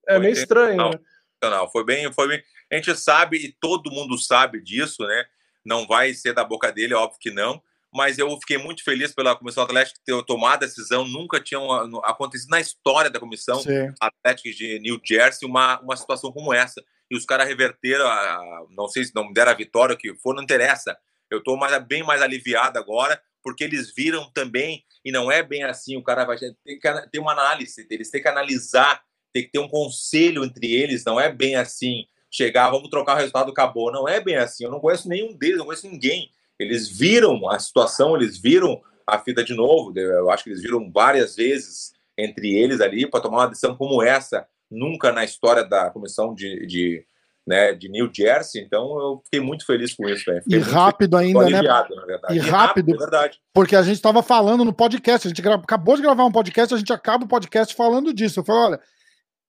[0.08, 0.76] é meio estranho.
[0.76, 0.98] Não, né?
[1.42, 2.42] não, foi bem, foi bem.
[2.70, 5.24] A gente sabe e todo mundo sabe disso, né?
[5.64, 7.62] Não vai ser da boca dele, óbvio que não
[7.94, 11.06] mas eu fiquei muito feliz pela Comissão Atlética ter tomado a decisão.
[11.06, 11.60] Nunca tinha
[12.02, 13.94] acontecido na história da Comissão Sim.
[14.00, 16.82] Atlética de New Jersey uma, uma situação como essa.
[17.08, 20.34] E os caras reverteram, a, não sei se não deram a vitória, o que for,
[20.34, 20.96] não interessa.
[21.30, 25.62] Eu estou mais, bem mais aliviado agora, porque eles viram também, e não é bem
[25.62, 26.80] assim, o cara vai ter que
[27.12, 29.02] ter uma análise, eles têm que analisar,
[29.32, 33.18] tem que ter um conselho entre eles, não é bem assim, chegar, vamos trocar o
[33.18, 33.92] resultado, acabou.
[33.92, 37.58] Não é bem assim, eu não conheço nenhum deles, não conheço ninguém eles viram a
[37.58, 39.96] situação, eles viram a fita de novo.
[39.98, 44.02] Eu acho que eles viram várias vezes entre eles ali para tomar uma decisão como
[44.02, 44.46] essa.
[44.70, 47.06] Nunca na história da comissão de, de,
[47.46, 48.62] né, de New Jersey.
[48.62, 50.24] Então eu fiquei muito feliz com isso.
[50.48, 51.60] E rápido ainda, né?
[51.60, 53.38] E, e rápido, rápido verdade.
[53.52, 55.26] porque a gente estava falando no podcast.
[55.26, 58.40] A gente acabou de gravar um podcast, a gente acaba o podcast falando disso.
[58.40, 58.80] Eu falei, olha.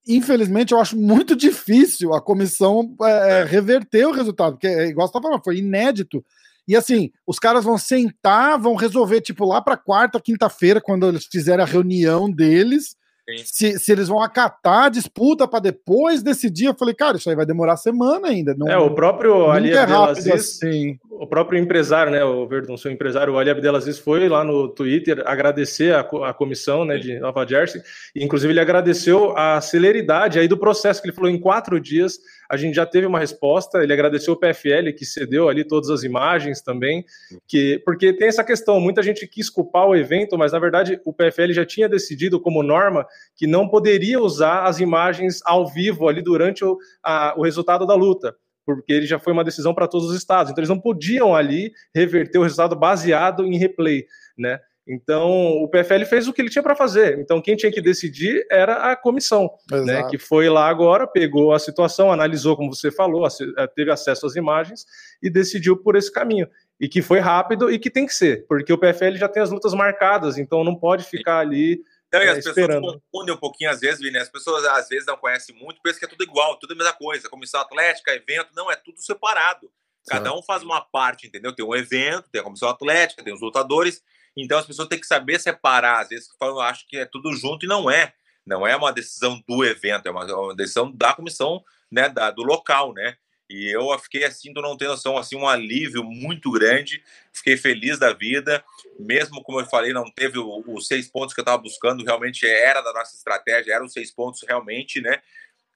[0.08, 3.44] Infelizmente, eu acho muito difícil a comissão é, é.
[3.44, 6.24] reverter o resultado, porque, é, igual você estava falando, foi inédito
[6.68, 11.26] e assim, os caras vão sentar, vão resolver, tipo, lá para quarta, quinta-feira, quando eles
[11.30, 12.96] fizerem a reunião deles,
[13.44, 17.34] se, se, eles vão acatar a disputa para depois decidir, eu falei, cara, isso aí
[17.34, 18.54] vai demorar semana ainda.
[18.54, 20.98] Não, é, o próprio Ali é Abdelaziz, assim.
[21.20, 25.22] O próprio empresário, né, o Verdun, seu empresário, o Ali Abdelaziz foi lá no Twitter
[25.26, 27.80] agradecer a, a comissão, né, de Nova Jersey,
[28.14, 32.18] e inclusive ele agradeceu a celeridade aí do processo, que ele falou em quatro dias
[32.48, 36.02] a gente já teve uma resposta, ele agradeceu o PFL que cedeu ali todas as
[36.02, 37.04] imagens também,
[37.46, 41.12] que porque tem essa questão, muita gente quis culpar o evento, mas na verdade o
[41.12, 46.22] PFL já tinha decidido como norma que não poderia usar as imagens ao vivo ali
[46.22, 48.34] durante o, a, o resultado da luta
[48.66, 50.50] porque ele já foi uma decisão para todos os estados.
[50.50, 54.04] Então eles não podiam ali reverter o resultado baseado em replay,
[54.36, 54.58] né?
[54.88, 55.28] Então,
[55.62, 57.18] o PFL fez o que ele tinha para fazer.
[57.18, 61.58] Então, quem tinha que decidir era a comissão, né, que foi lá agora, pegou a
[61.58, 64.86] situação, analisou, como você falou, eh, teve acesso às imagens
[65.20, 66.46] e decidiu por esse caminho.
[66.78, 69.50] E que foi rápido e que tem que ser, porque o PFL já tem as
[69.50, 71.80] lutas marcadas, então não pode ficar ali.
[72.12, 74.18] Não, e as é, pessoas confundem um pouquinho às vezes, Vini.
[74.18, 76.92] As pessoas às vezes não conhecem muito, pensam que é tudo igual, tudo a mesma
[76.92, 77.28] coisa.
[77.28, 79.70] Comissão atlética, evento, não, é tudo separado.
[80.08, 81.52] Cada um faz uma parte, entendeu?
[81.52, 84.02] Tem um evento, tem a comissão atlética, tem os lutadores,
[84.36, 86.02] então as pessoas têm que saber separar.
[86.02, 88.14] Às vezes falam, acho que é tudo junto e não é.
[88.46, 92.42] Não é uma decisão do evento, é uma, uma decisão da comissão, né, da, do
[92.42, 93.16] local, né?
[93.48, 97.02] E eu fiquei assim, tu não tem noção, assim, um alívio muito grande.
[97.32, 98.64] Fiquei feliz da vida,
[98.98, 102.80] mesmo como eu falei, não teve os seis pontos que eu estava buscando, realmente era
[102.80, 105.22] da nossa estratégia, eram os seis pontos realmente, né?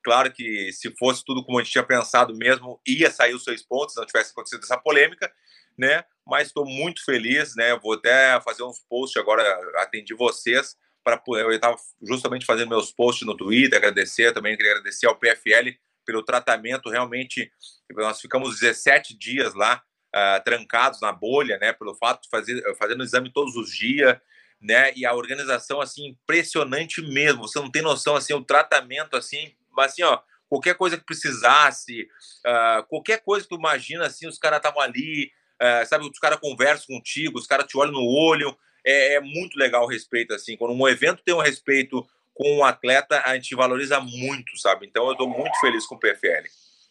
[0.03, 3.63] Claro que se fosse tudo como a gente tinha pensado mesmo, ia sair os seis
[3.63, 5.33] pontos, não tivesse acontecido essa polêmica,
[5.79, 6.05] né?
[6.27, 7.77] Mas estou muito feliz, né?
[7.77, 9.43] Vou até fazer uns posts agora,
[9.77, 15.07] atendi vocês para eu estava justamente fazendo meus posts no Twitter, agradecer também, queria agradecer
[15.07, 15.71] ao PFL
[16.11, 17.53] pelo tratamento, realmente
[17.93, 19.81] nós ficamos 17 dias lá
[20.15, 21.73] uh, trancados na bolha, né?
[21.73, 24.19] Pelo fato de fazer fazendo exame todos os dias,
[24.61, 24.93] né?
[24.97, 27.47] E a organização assim impressionante mesmo.
[27.47, 30.19] Você não tem noção assim o tratamento assim, assim ó,
[30.49, 32.09] qualquer coisa que precisasse,
[32.45, 36.41] uh, qualquer coisa que tu imagina assim, os caras estavam ali, é, sabe, os caras
[36.41, 38.57] conversam contigo, os caras te olham no olho.
[38.85, 40.57] É, é, muito legal o respeito, assim.
[40.57, 42.05] Quando um evento tem um respeito
[42.41, 44.87] com um atleta, a gente valoriza muito, sabe?
[44.87, 46.49] Então eu estou muito feliz com o PFL.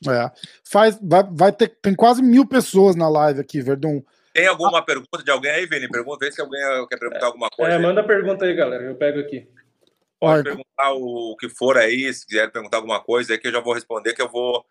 [0.07, 0.31] É.
[0.63, 4.03] Faz, vai, vai ter, tem quase mil pessoas na live aqui, Verdun.
[4.31, 5.89] Tem alguma pergunta de alguém aí, Vini?
[5.89, 7.73] Pergunta, vê se alguém quer perguntar alguma coisa.
[7.73, 8.83] É, manda pergunta aí, galera.
[8.83, 9.47] Eu pego aqui.
[10.19, 13.59] Pode perguntar o que for aí, se quiser perguntar alguma coisa aí que eu já
[13.59, 14.63] vou responder, que eu vou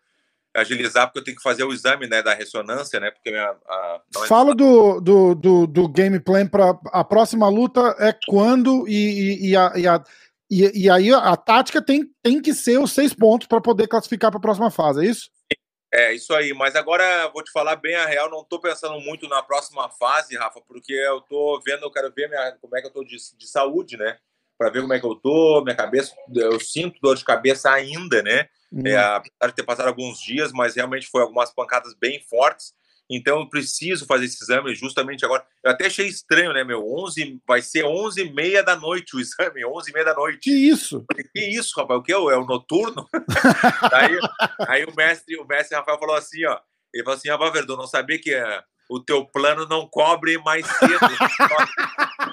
[0.55, 3.11] agilizar, porque eu tenho que fazer o exame né, da ressonância, né?
[3.11, 7.95] Porque minha, a, é Fala do, do, do, do game plan para a próxima luta
[7.99, 10.03] é quando e, e, e, a, e, a,
[10.49, 14.31] e, e aí a tática tem, tem que ser os seis pontos para poder classificar
[14.31, 15.29] para a próxima fase, é isso?
[15.93, 16.53] É, isso aí.
[16.53, 20.37] Mas agora vou te falar bem a real, não estou pensando muito na próxima fase,
[20.37, 23.17] Rafa, porque eu estou vendo, eu quero ver minha, como é que eu estou de,
[23.37, 24.17] de, saúde, né?
[24.57, 28.21] Para ver como é que eu tô, minha cabeça, eu sinto dor de cabeça ainda,
[28.21, 28.47] né?
[28.71, 28.85] Hum.
[28.85, 32.73] É, apesar de ter passado alguns dias, mas realmente foi algumas pancadas bem fortes.
[33.09, 35.43] Então eu preciso fazer esse exame justamente agora.
[35.63, 36.85] Eu até achei estranho, né, meu?
[37.03, 40.39] 11, vai ser 11 e meia da noite o exame, 11 e meia da noite.
[40.39, 41.03] Que isso?
[41.33, 41.99] Que isso, rapaz?
[41.99, 42.11] O que?
[42.11, 43.07] É o noturno?
[43.91, 44.19] aí,
[44.67, 46.59] aí o mestre, o mestre Rafael falou assim, ó.
[46.93, 50.65] Ele falou assim, Rafael Verdun, não sabia que uh, o teu plano não cobre mais
[50.65, 50.99] cedo.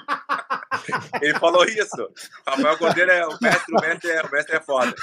[1.21, 2.09] Ele falou isso.
[2.45, 4.93] Rafael Cordeiro é o mestre, o mestre é, o mestre é foda.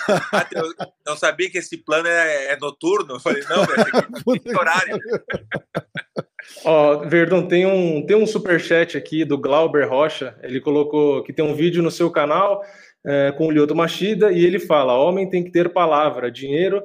[0.53, 0.65] Eu
[1.07, 3.15] não sabia que esse plano é, é noturno.
[3.15, 4.99] Eu falei, não, velho, tem horário.
[6.65, 10.37] Ó, Verdão, tem um, tem um superchat aqui do Glauber Rocha.
[10.43, 12.63] Ele colocou que tem um vídeo no seu canal
[13.05, 16.83] é, com o Lyoto Machida e ele fala: homem tem que ter palavra, dinheiro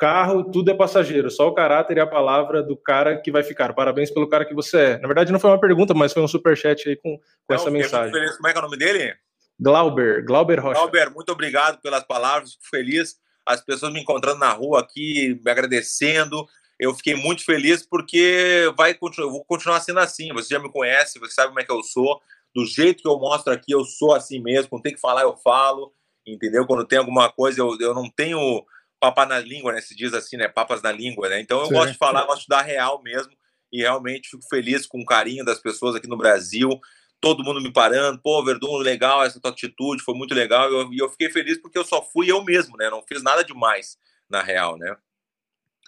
[0.00, 3.74] carro, tudo é passageiro, só o caráter e a palavra do cara que vai ficar.
[3.74, 4.98] Parabéns pelo cara que você é.
[4.98, 7.56] Na verdade, não foi uma pergunta, mas foi um super chat aí com, com não,
[7.56, 8.10] essa mensagem.
[8.10, 9.14] Como é que é o nome dele?
[9.60, 10.80] Glauber, Glauber Rocha.
[10.80, 13.16] Glauber, muito obrigado pelas palavras, fico feliz.
[13.44, 16.46] As pessoas me encontrando na rua aqui, me agradecendo.
[16.78, 20.32] Eu fiquei muito feliz porque vai eu vou continuar sendo assim.
[20.32, 22.18] Você já me conhece, você sabe como é que eu sou.
[22.54, 24.70] Do jeito que eu mostro aqui, eu sou assim mesmo.
[24.70, 25.92] Quando tem que falar, eu falo.
[26.26, 26.66] Entendeu?
[26.66, 28.64] Quando tem alguma coisa, eu, eu não tenho
[29.00, 29.80] papa na língua, né?
[29.80, 30.46] Se diz assim, né?
[30.46, 31.40] Papas na língua, né?
[31.40, 31.74] Então eu Sim.
[31.74, 33.32] gosto de falar, gosto de dar real mesmo.
[33.72, 36.78] E realmente fico feliz com o carinho das pessoas aqui no Brasil.
[37.20, 40.70] Todo mundo me parando, pô, Verdun, legal essa tua atitude, foi muito legal.
[40.70, 42.90] E eu, eu, fiquei feliz porque eu só fui eu mesmo, né?
[42.90, 43.96] Não fiz nada demais,
[44.28, 44.96] na real, né?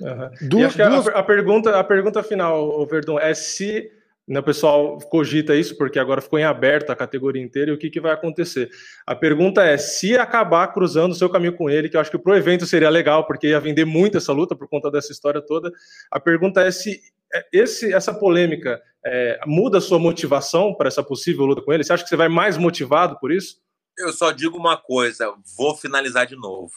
[0.00, 0.48] Uhum.
[0.48, 1.04] Duas, e acho duas...
[1.04, 3.90] que a, a, pergunta, a pergunta final, Verdun, é se
[4.26, 7.78] né, o pessoal cogita isso porque agora ficou em aberto a categoria inteira e o
[7.78, 8.70] que, que vai acontecer.
[9.06, 12.18] A pergunta é: se acabar cruzando o seu caminho com ele, que eu acho que
[12.18, 15.40] para o evento seria legal, porque ia vender muito essa luta por conta dessa história
[15.40, 15.70] toda.
[16.10, 17.00] A pergunta é se
[17.34, 21.82] é, esse, essa polêmica é, muda a sua motivação para essa possível luta com ele?
[21.82, 23.60] Você acha que você vai mais motivado por isso?
[23.98, 26.70] Eu só digo uma coisa: vou finalizar de novo.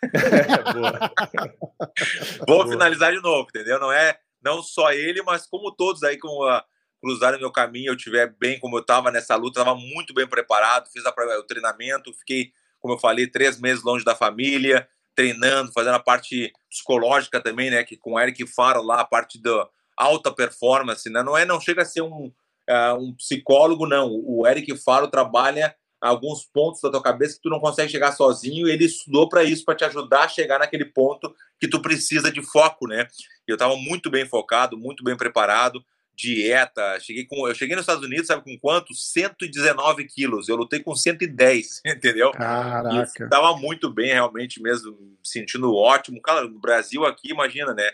[2.46, 2.68] vou boa.
[2.68, 3.80] finalizar de novo, entendeu?
[3.80, 6.64] Não é não só ele, mas como todos aí com a,
[7.00, 10.90] cruzarem meu caminho, eu estiver bem como eu estava nessa luta, estava muito bem preparado,
[10.90, 15.94] fiz a, o treinamento, fiquei, como eu falei, três meses longe da família, treinando, fazendo
[15.94, 20.32] a parte psicológica também, né, que com o Eric Faro lá, a parte da alta
[20.32, 24.76] performance, né, não é, não chega a ser um, uh, um psicólogo, não, o Eric
[24.76, 28.84] Faro trabalha alguns pontos da tua cabeça que tu não consegue chegar sozinho, e ele
[28.84, 32.86] estudou para isso, para te ajudar a chegar naquele ponto que tu precisa de foco,
[32.86, 33.06] né?
[33.46, 35.84] Eu estava muito bem focado, muito bem preparado,
[36.18, 38.92] dieta, cheguei com, eu cheguei nos Estados Unidos, sabe com quanto?
[38.92, 42.32] 119 quilos, eu lutei com 110, entendeu?
[42.32, 43.24] Caraca.
[43.24, 46.20] Estava muito bem, realmente mesmo, sentindo ótimo.
[46.20, 47.88] Cara, no Brasil aqui, imagina, né?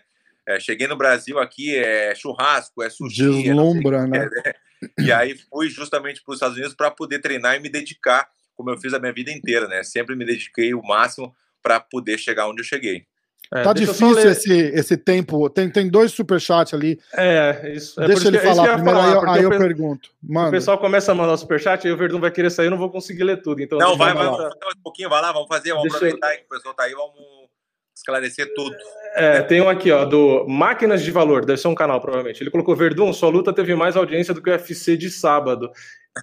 [0.46, 3.22] É, cheguei no Brasil aqui, é churrasco, é sushi.
[3.22, 4.18] É Deslumbra, né?
[4.18, 4.54] É, né?
[4.98, 8.70] E aí fui justamente para os Estados Unidos para poder treinar e me dedicar, como
[8.70, 9.82] eu fiz a minha vida inteira, né?
[9.82, 13.06] Sempre me dediquei o máximo para poder chegar onde eu cheguei.
[13.52, 15.48] É, tá difícil esse, esse tempo.
[15.50, 16.98] Tem, tem dois superchats ali.
[17.16, 18.00] É, isso.
[18.00, 20.10] É deixa ele que, falar primeiro, falar, aí, eu, aí eu pergunto.
[20.22, 20.48] Mano.
[20.48, 22.78] O pessoal começa a mandar o superchat, aí o Verdun vai querer sair, eu não
[22.78, 23.62] vou conseguir ler tudo.
[23.62, 26.38] Então não, vai, vai, vai, um pouquinho, vai lá, vamos fazer, vamos deixa aproveitar eu...
[26.38, 27.43] que o pessoal tá aí, vamos
[27.94, 28.74] esclarecer tudo.
[29.16, 32.42] É, tem um aqui, ó, do Máquinas de Valor, deve ser um canal, provavelmente.
[32.42, 35.70] Ele colocou, Verdun, sua luta teve mais audiência do que o UFC de sábado.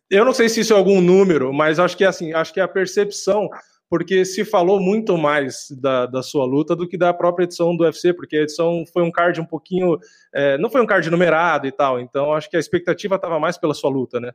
[0.10, 2.60] Eu não sei se isso é algum número, mas acho que é assim, acho que
[2.60, 3.50] é a percepção
[3.92, 7.84] porque se falou muito mais da, da sua luta do que da própria edição do
[7.84, 10.00] UFC, porque a edição foi um card um pouquinho.
[10.34, 13.58] É, não foi um card numerado e tal, então acho que a expectativa estava mais
[13.58, 14.32] pela sua luta, né?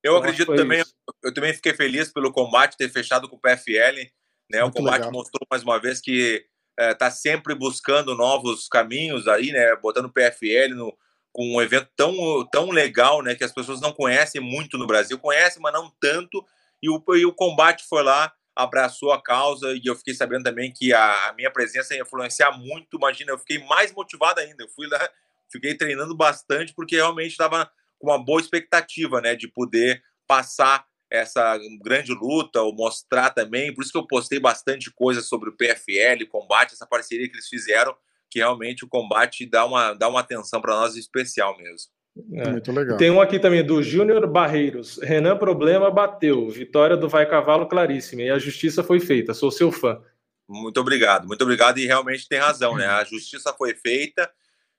[0.00, 0.94] Eu então, acredito também, isso.
[1.24, 4.08] eu também fiquei feliz pelo combate ter fechado com o PFL,
[4.48, 4.62] né?
[4.62, 5.12] Muito o combate legal.
[5.12, 6.46] mostrou mais uma vez que
[6.80, 9.76] está é, sempre buscando novos caminhos aí, né?
[9.76, 10.96] Botando PFL no,
[11.32, 12.14] com um evento tão,
[12.50, 13.34] tão legal, né?
[13.34, 16.44] Que as pessoas não conhecem muito no Brasil, conhecem, mas não tanto.
[16.82, 20.72] E o, e o combate foi lá, abraçou a causa e eu fiquei sabendo também
[20.72, 22.96] que a, minha presença ia influenciar muito.
[22.96, 24.64] Imagina, eu fiquei mais motivado ainda.
[24.64, 25.08] Eu fui lá,
[25.50, 31.58] fiquei treinando bastante porque realmente estava com uma boa expectativa, né, de poder passar essa
[31.82, 33.74] grande luta, ou mostrar também.
[33.74, 37.48] Por isso que eu postei bastante coisa sobre o PFL, combate, essa parceria que eles
[37.48, 37.94] fizeram,
[38.30, 41.90] que realmente o combate dá uma, dá uma atenção para nós especial mesmo.
[42.32, 42.50] É.
[42.50, 42.96] Muito legal.
[42.96, 44.98] Tem um aqui também do Júnior Barreiros.
[44.98, 46.48] Renan Problema bateu.
[46.48, 48.22] Vitória do Vai Cavalo claríssima.
[48.22, 49.34] E a justiça foi feita.
[49.34, 50.00] Sou seu fã.
[50.48, 51.78] Muito obrigado, muito obrigado.
[51.78, 52.86] E realmente tem razão, né?
[52.86, 54.28] A justiça foi feita,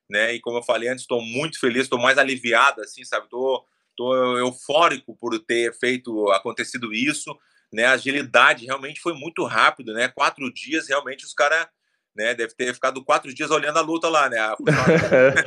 [0.09, 0.33] né?
[0.35, 3.25] E como eu falei antes, estou muito feliz, estou mais aliviado, assim, sabe?
[3.25, 3.65] Estou tô,
[4.37, 7.37] eufórico por ter feito, acontecido isso,
[7.71, 7.85] né?
[7.85, 10.07] A agilidade realmente foi muito rápido, né?
[10.07, 11.67] Quatro dias, realmente, os caras
[12.15, 12.33] né?
[12.33, 14.37] Deve ter ficado quatro dias olhando a luta lá, né?
[14.37, 14.55] A...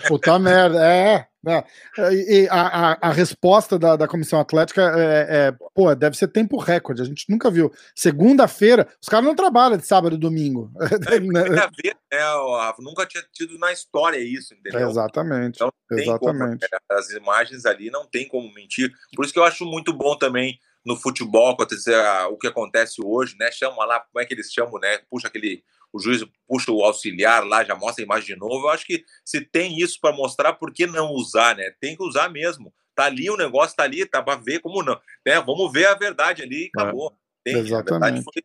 [0.08, 1.26] Puta merda, é.
[1.46, 1.64] é.
[2.12, 6.58] E a, a, a resposta da, da comissão atlética é, é, pô, deve ser tempo
[6.58, 7.02] recorde.
[7.02, 7.72] A gente nunca viu.
[7.94, 10.72] Segunda-feira, os caras não trabalham de sábado e domingo.
[10.80, 11.68] É, né?
[11.82, 12.72] ver, né?
[12.78, 14.88] Nunca tinha tido na história isso, entendeu?
[14.88, 15.56] exatamente.
[15.56, 16.18] Então, exatamente.
[16.18, 16.58] Como, né?
[16.90, 18.92] As imagens ali não tem como mentir.
[19.14, 21.96] Por isso que eu acho muito bom também no futebol acontecer
[22.30, 23.50] o que acontece hoje, né?
[23.50, 24.98] Chama lá, como é que eles chamam, né?
[25.10, 28.66] Puxa aquele o juiz puxa o auxiliar lá, já mostra a imagem de novo.
[28.66, 31.72] Eu acho que se tem isso para mostrar, por que não usar, né?
[31.80, 32.74] Tem que usar mesmo.
[32.96, 34.98] Tá ali o negócio, tá ali, tá para ver como não.
[35.24, 35.40] Né?
[35.40, 37.12] Vamos ver a verdade ali e é, acabou.
[37.46, 38.24] É, tem, exatamente.
[38.24, 38.42] Foi,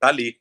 [0.00, 0.36] tá ali.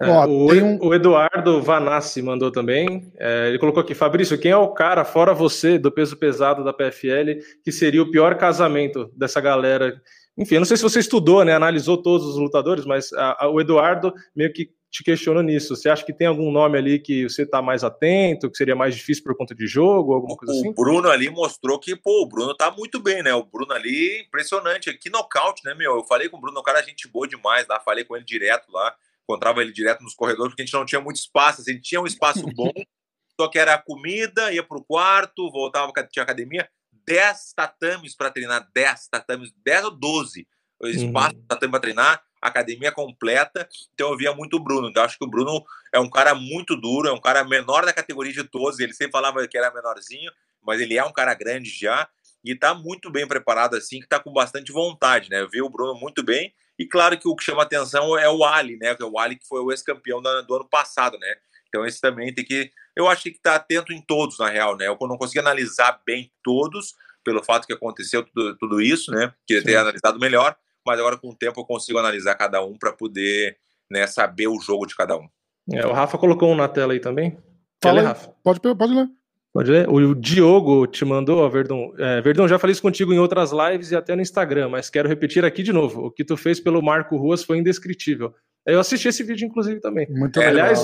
[0.00, 0.78] É, o, um...
[0.86, 3.10] o, Eduardo Vanassi mandou também.
[3.16, 6.74] É, ele colocou aqui: Fabrício, quem é o cara, fora você, do peso pesado da
[6.74, 10.00] PFL, que seria o pior casamento dessa galera?
[10.38, 13.50] Enfim, eu não sei se você estudou, né, analisou todos os lutadores, mas a, a,
[13.50, 15.76] o Eduardo meio que te questiono nisso.
[15.76, 18.94] Você acha que tem algum nome ali que você está mais atento, que seria mais
[18.94, 20.68] difícil por conta de jogo, alguma coisa o assim?
[20.68, 23.34] O Bruno ali mostrou que, pô, o Bruno tá muito bem, né?
[23.34, 24.92] O Bruno ali, impressionante.
[24.98, 25.96] Que nocaute, né, meu?
[25.96, 28.70] Eu falei com o Bruno, o cara gente boa demais lá, falei com ele direto
[28.72, 28.94] lá,
[29.24, 31.88] encontrava ele direto nos corredores, porque a gente não tinha muito espaço, assim, a gente
[31.88, 32.72] tinha um espaço bom,
[33.38, 36.68] só que era comida, ia pro quarto, voltava, tinha academia,
[37.06, 40.46] 10 tatames para treinar, 10 tatames, 10 ou 12
[40.84, 41.44] espaço uhum.
[41.48, 43.68] tatame para treinar, academia completa.
[43.94, 44.92] Então eu via muito o Bruno.
[44.94, 47.92] Eu acho que o Bruno é um cara muito duro, é um cara menor da
[47.92, 48.78] categoria de todos.
[48.78, 50.30] Ele sempre falava que era menorzinho,
[50.62, 52.08] mas ele é um cara grande já
[52.44, 55.40] e está muito bem preparado assim, que está com bastante vontade, né?
[55.40, 56.52] Eu vi o Bruno muito bem.
[56.78, 58.94] E claro que o que chama atenção é o Ali, né?
[59.00, 61.36] O Ali que foi o ex-campeão do ano passado, né?
[61.68, 64.86] Então esse também tem que, eu acho que está atento em todos na real, né?
[64.88, 69.32] Eu não consegui analisar bem todos pelo fato que aconteceu tudo, tudo isso, né?
[69.46, 72.92] Queria ter analisado melhor, mas agora com o tempo eu consigo analisar cada um para
[72.92, 73.58] poder
[73.90, 75.28] né, saber o jogo de cada um.
[75.72, 77.36] É, o Rafa colocou um na tela aí também.
[77.82, 78.34] Fala, ler, Rafa?
[78.42, 79.08] Pode, pode ler.
[79.52, 79.88] Pode ler.
[79.88, 81.92] O Diogo te mandou, ó, Verdão.
[81.98, 85.08] É, Verdão, já falei isso contigo em outras lives e até no Instagram, mas quero
[85.08, 86.06] repetir aqui de novo.
[86.06, 88.34] O que tu fez pelo Marco Ruas foi indescritível.
[88.66, 90.06] Eu assisti esse vídeo, inclusive, também.
[90.10, 90.74] Muito é, legal.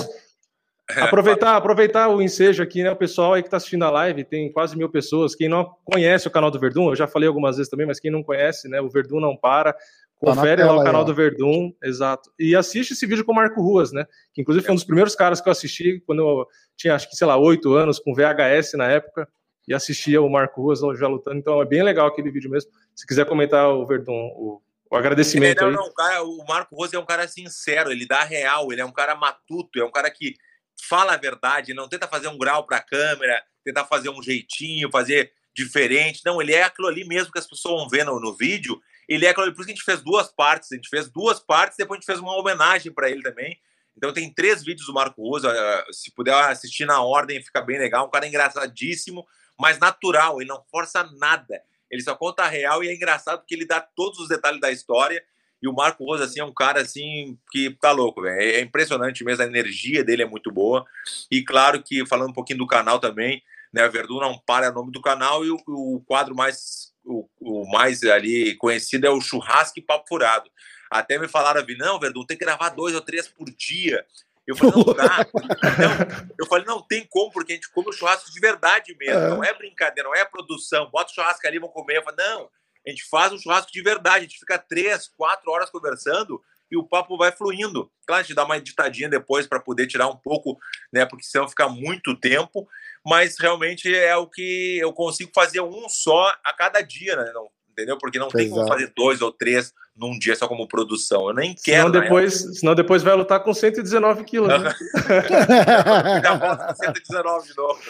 [0.89, 2.91] Aliás, aproveitar, aproveitar o ensejo aqui, né?
[2.91, 5.33] O pessoal aí que está assistindo a live, tem quase mil pessoas.
[5.33, 8.11] Quem não conhece o canal do Verdun, eu já falei algumas vezes também, mas quem
[8.11, 8.81] não conhece, né?
[8.81, 9.73] O Verdun não para.
[9.73, 9.79] Tá
[10.19, 12.31] Confere tá lá o canal aí, do Verdun, exato.
[12.37, 14.05] E assiste esse vídeo com o Marco Ruas, né?
[14.33, 17.15] Que inclusive foi um dos primeiros caras que eu assisti quando eu tinha, acho que,
[17.15, 19.27] sei lá, oito anos, com VHS na época,
[19.67, 21.37] e assistia o Marco Ruas já lutando.
[21.37, 22.71] Então é bem legal aquele vídeo mesmo.
[22.93, 25.93] Se quiser comentar o Verdun, o, o agradecimento ele é, não, aí.
[25.93, 29.15] cara, o Marco Ruas é um cara sincero, ele dá real, ele é um cara
[29.15, 30.35] matuto, é um cara que
[30.81, 34.91] fala a verdade, não tenta fazer um grau para a câmera, tentar fazer um jeitinho,
[34.91, 36.21] fazer diferente.
[36.25, 39.25] Não, ele é aquilo ali mesmo que as pessoas vão ver no, no vídeo ele
[39.25, 40.71] é, por isso que a gente fez duas partes.
[40.71, 43.59] A gente fez duas partes, depois a gente fez uma homenagem para ele também.
[43.95, 45.49] Então tem três vídeos do Marco Rosa.
[45.49, 48.07] Eh, se puder assistir na ordem, fica bem legal.
[48.07, 49.25] Um cara engraçadíssimo,
[49.59, 50.41] mas natural.
[50.41, 51.61] Ele não força nada.
[51.91, 54.71] Ele só conta a real e é engraçado porque ele dá todos os detalhes da
[54.71, 55.23] história.
[55.63, 58.37] E o Marco Rosa, assim, é um cara, assim, que tá louco, velho.
[58.37, 60.85] É impressionante mesmo, a energia dele é muito boa.
[61.31, 64.69] E claro que, falando um pouquinho do canal também, né, a Verdun não para é
[64.69, 69.09] o nome do canal e o, o quadro mais o, o, mais ali conhecido é
[69.09, 70.49] o churrasco e papo furado.
[70.91, 74.05] Até me falaram, não, Verdun, tem que gravar dois ou três por dia.
[74.45, 75.25] Eu falei, não dá.
[75.79, 79.17] Não, eu falei, não tem como, porque a gente come o churrasco de verdade mesmo.
[79.17, 79.29] É.
[79.29, 80.89] Não é brincadeira, não é produção.
[80.91, 81.99] Bota o churrasco ali, vamos comer.
[81.99, 82.49] Eu falei, não,
[82.85, 84.17] a gente faz um churrasco de verdade.
[84.17, 86.41] A gente fica três, quatro horas conversando
[86.71, 87.91] e o papo vai fluindo.
[88.05, 90.57] Claro, a gente dá uma editadinha depois para poder tirar um pouco,
[90.91, 91.05] né?
[91.05, 92.67] Porque senão fica muito tempo
[93.05, 97.31] mas realmente é o que eu consigo fazer um só a cada dia, né?
[97.33, 97.97] Não, entendeu?
[97.97, 101.27] Porque não tem como fazer dois ou três num dia só como produção.
[101.27, 101.87] Eu nem quero.
[101.87, 104.47] Senão depois, senão depois vai lutar com 119 quilos.
[104.47, 104.73] Né?
[106.75, 107.81] 119 de novo.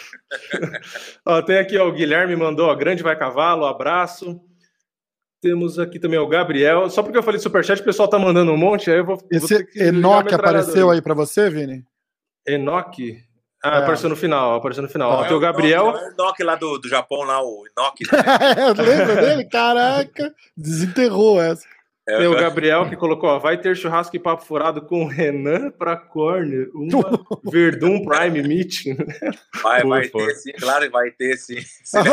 [1.24, 4.40] ó, tem aqui ó, o Guilherme mandou, ó, grande vai cavalo, abraço.
[5.44, 6.88] Temos aqui também o Gabriel.
[6.88, 9.18] Só porque eu falei superchat, o pessoal tá mandando um monte, aí eu vou.
[9.30, 11.84] Esse vou Enoch apareceu aí para você, Vini?
[12.48, 13.22] Enoch?
[13.62, 13.78] Ah, é.
[13.80, 15.20] apareceu no final, apareceu no final.
[15.20, 15.90] Ah, tem o Gabriel.
[15.90, 18.04] É o Enoch lá do, do Japão, lá, o Enoch.
[18.10, 18.82] Né?
[18.82, 19.44] Lembra dele?
[19.44, 21.68] Caraca, desenterrou essa.
[22.06, 25.70] É, tem o Gabriel que colocou, ó, vai ter churrasco e papo furado com Renan
[25.70, 28.96] pra Corner, uma Verdun Prime Meeting.
[29.62, 31.60] Vai, vai ter sim, claro, vai ter sim.
[31.82, 32.08] Se ele,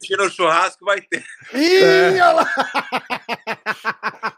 [0.00, 1.22] Se ele o churrasco, vai ter.
[1.54, 2.10] Ih, é.
[2.10, 2.46] olha lá!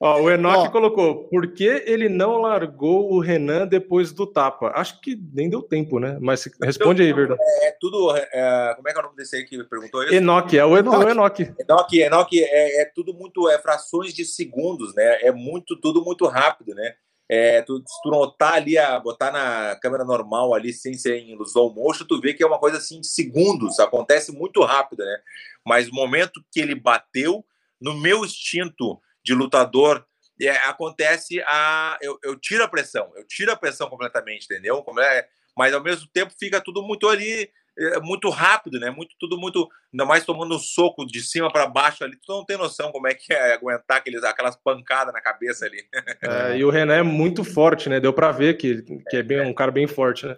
[0.00, 4.72] Ó, o Enoch colocou, por que ele não largou o Renan depois do tapa?
[4.74, 6.18] Acho que nem deu tempo, né?
[6.20, 7.40] Mas responde aí, verdade.
[7.42, 8.16] É, é tudo.
[8.16, 10.14] É, como é que é o nome desse aí que perguntou isso?
[10.14, 11.10] Enoch, é o Enoch.
[11.10, 13.48] Enoch, Enoch, Enoch é, é, tudo muito.
[13.48, 15.20] É frações de segundos, né?
[15.22, 16.94] É muito, tudo muito rápido, né?
[17.28, 21.36] é, tu, se tu notar ali, a, botar na câmera normal ali, sem ser em
[21.42, 25.18] slow motion, tu vê que é uma coisa assim de segundos, acontece muito rápido, né?
[25.64, 27.44] Mas o momento que ele bateu,
[27.80, 30.06] no meu instinto de lutador,
[30.40, 31.98] é, acontece a.
[32.00, 34.84] Eu, eu, tiro a pressão, eu tiro a pressão completamente, entendeu?
[35.00, 38.88] É, mas ao mesmo tempo fica tudo muito ali é muito rápido, né?
[38.88, 39.68] Muito, tudo muito.
[39.92, 42.16] Ainda mais tomando um soco de cima para baixo ali.
[42.16, 45.84] Tu não tem noção como é que é aguentar aqueles, aquelas pancadas na cabeça ali.
[46.22, 48.00] É, e o Renan é muito forte, né?
[48.00, 50.36] Deu para ver que, que é bem, um cara bem forte, né?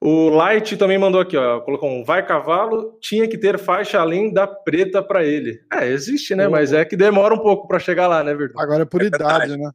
[0.00, 1.60] O Light também mandou aqui, ó.
[1.60, 5.60] Colocou um vai cavalo, tinha que ter faixa além da preta para ele.
[5.72, 6.46] É, existe, né?
[6.46, 8.62] Mas é que demora um pouco para chegar lá, né, Verdade?
[8.62, 9.70] Agora é por é idade, né?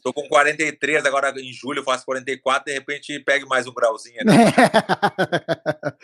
[0.00, 4.20] Tô com 43, agora em julho eu faço 44, de repente pegue mais um grauzinho
[4.20, 4.30] ali.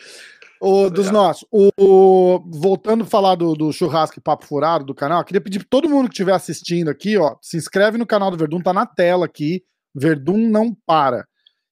[0.61, 1.47] o, dos nossos.
[1.53, 5.61] O, o, voltando a falar do, do churrasco e papo furado do canal, queria pedir
[5.61, 8.73] para todo mundo que estiver assistindo aqui, ó, se inscreve no canal do Verdun, tá
[8.73, 9.63] na tela aqui.
[9.95, 11.25] Verdun não para.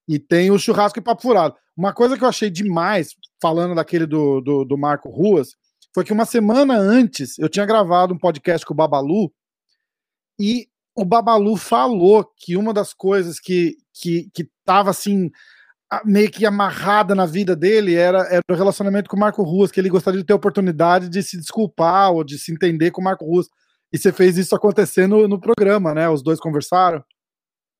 [0.06, 1.56] E tem o churrasco e papo furado.
[1.78, 5.50] Uma coisa que eu achei demais, falando daquele do, do, do Marco Ruas,
[5.94, 9.32] foi que uma semana antes eu tinha gravado um podcast com o Babalu
[10.40, 15.30] e o Babalu falou que uma das coisas que, que, que tava assim,
[16.04, 19.78] meio que amarrada na vida dele era, era o relacionamento com o Marco Ruas, que
[19.78, 23.24] ele gostaria de ter oportunidade de se desculpar ou de se entender com o Marco
[23.24, 23.46] Ruas.
[23.92, 26.08] E você fez isso acontecer no, no programa, né?
[26.08, 27.04] Os dois conversaram.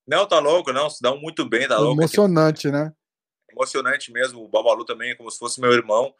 [0.07, 0.89] Não, tá louco, não.
[0.89, 2.01] Se dão muito bem, tá louco.
[2.01, 2.93] Emocionante, né?
[3.51, 4.43] Emocionante mesmo.
[4.43, 6.13] O Babalu também é como se fosse meu irmão.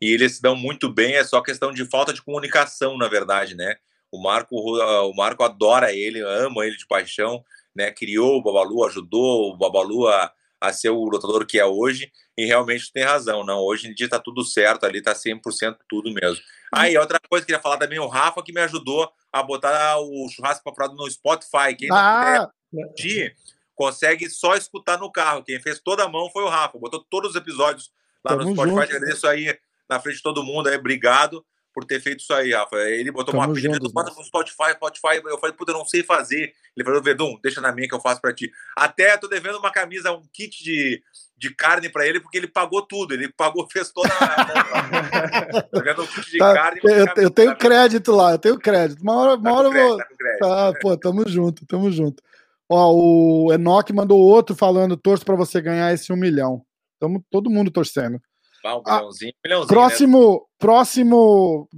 [0.00, 3.54] E eles se dão muito bem, é só questão de falta de comunicação, na verdade,
[3.54, 3.76] né?
[4.10, 7.90] O Marco, o Marco adora ele, ama ele de paixão, né?
[7.90, 12.44] Criou o Babalu, ajudou o Babalu a, a ser o lutador que é hoje, e
[12.44, 13.60] realmente tem razão, não.
[13.60, 16.42] Hoje em dia tá tudo certo ali, tá 100% tudo mesmo.
[16.72, 19.98] Aí, outra coisa que eu queria falar também, o Rafa que me ajudou a botar
[19.98, 21.74] o churrasco paprado no Spotify.
[21.78, 22.50] Quem não ah.
[22.70, 23.34] puder
[23.74, 25.42] consegue só escutar no carro.
[25.44, 27.90] Quem fez toda a mão foi o Rafa, botou todos os episódios
[28.24, 28.70] lá Tamo no Spotify.
[28.70, 28.82] Junto.
[28.82, 29.58] Agradeço aí
[29.88, 31.44] na frente de todo mundo aí, obrigado
[31.74, 32.76] por ter feito isso aí, Rafa.
[32.76, 35.20] Ele botou Tamo uma pedida, bota no Spotify, Spotify.
[35.24, 36.54] Eu falei, puta, eu não sei fazer.
[36.76, 38.50] Ele falou, Vedum, deixa na minha que eu faço pra ti.
[38.76, 41.02] Até tô devendo uma camisa, um kit de,
[41.36, 43.12] de carne pra ele, porque ele pagou tudo.
[43.12, 45.62] Ele pagou, fez toda a.
[45.62, 46.80] tô devendo um tá, carne.
[46.84, 49.02] Eu, eu tenho crédito lá, eu tenho crédito.
[49.02, 49.98] Uma hora, uma tá hora eu vou.
[49.98, 50.06] Tá,
[50.38, 52.22] tá, pô, tamo junto, tamo junto.
[52.68, 56.64] Ó, o Enoch mandou outro falando: torço pra você ganhar esse um milhão.
[56.98, 58.20] Tamo todo mundo torcendo.
[58.64, 60.40] Ah, um milhãozinho, milhãozinho, próximo, né?
[60.58, 61.68] próximo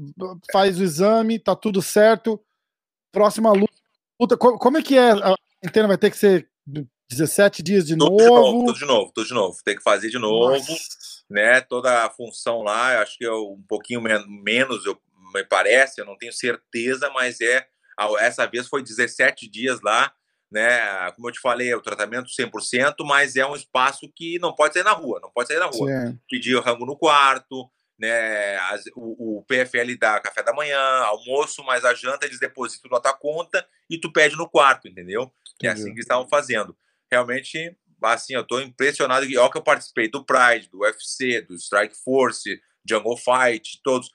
[0.53, 2.41] faz o exame, tá tudo certo.
[3.11, 4.37] Próxima luta.
[4.37, 5.11] Como é que é?
[5.11, 6.49] A quarentena vai ter que ser
[7.11, 8.19] 17 dias de tudo novo?
[8.19, 8.67] De novo?
[8.67, 9.59] Tudo de novo, tudo de novo.
[9.65, 10.75] Tem que fazer de novo, Nossa.
[11.29, 11.61] né?
[11.61, 14.97] Toda a função lá, acho que é um pouquinho menos, eu,
[15.35, 17.67] me parece, eu não tenho certeza, mas é.
[18.21, 20.13] Essa vez foi 17 dias lá
[20.51, 21.11] né?
[21.13, 24.75] Como eu te falei, é o tratamento 100%, mas é um espaço que não pode
[24.75, 25.89] sair na rua, não pode sair na rua.
[25.89, 26.19] Sim.
[26.29, 28.57] Pedir rango no quarto, né?
[28.59, 33.01] As, o, o, PFL dá café da manhã, almoço, mas a janta eles depositam na
[33.01, 35.33] tua conta e tu pede no quarto, entendeu?
[35.59, 36.77] Que é assim que estavam fazendo.
[37.11, 39.25] Realmente, assim, eu tô impressionado.
[39.25, 44.11] Olha que eu participei do Pride, do UFC, do Strike Force, Jungle Fight, todos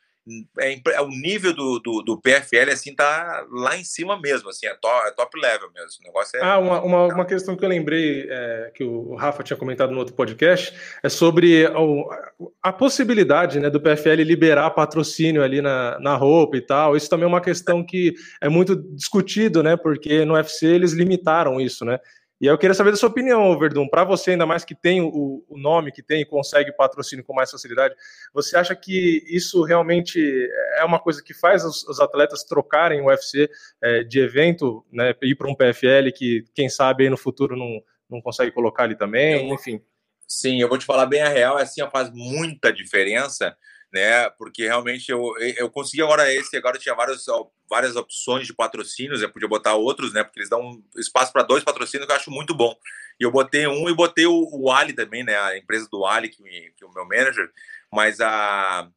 [0.59, 4.67] é, é, o nível do, do, do, PFL assim tá lá em cima mesmo, assim,
[4.67, 5.99] é top, é top level mesmo.
[6.01, 6.43] O negócio é...
[6.43, 9.97] Ah, uma, uma, uma questão que eu lembrei é, que o Rafa tinha comentado no
[9.97, 16.15] outro podcast é sobre a, a, possibilidade né, do PFL liberar patrocínio ali na, na
[16.15, 16.95] roupa e tal.
[16.95, 19.75] Isso também é uma questão que é muito discutido, né?
[19.75, 21.99] Porque no UFC eles limitaram isso, né?
[22.41, 25.45] E eu queria saber da sua opinião, Verdun, para você, ainda mais que tem o,
[25.47, 27.93] o, nome que tem e consegue patrocínio com mais facilidade,
[28.33, 33.09] você acha que isso realmente é uma coisa que faz os, os atletas trocarem o
[33.09, 33.47] UFC
[33.79, 37.79] é, de evento, né, ir para um PFL que, quem sabe, aí no futuro não,
[38.09, 39.79] não consegue colocar ali também, enfim?
[40.27, 43.55] Sim, eu vou te falar bem a real, é assim, faz muita diferença,
[43.91, 44.29] né?
[44.31, 47.25] Porque realmente eu, eu consegui agora esse, agora tinha vários,
[47.69, 50.23] várias opções de patrocínios, eu podia botar outros, né?
[50.23, 52.73] Porque eles dão espaço para dois patrocínios que eu acho muito bom.
[53.19, 55.37] E eu botei um e botei o, o Ali também, né?
[55.37, 57.51] A empresa do Ali, que, me, que é o meu manager,
[57.91, 58.89] mas a,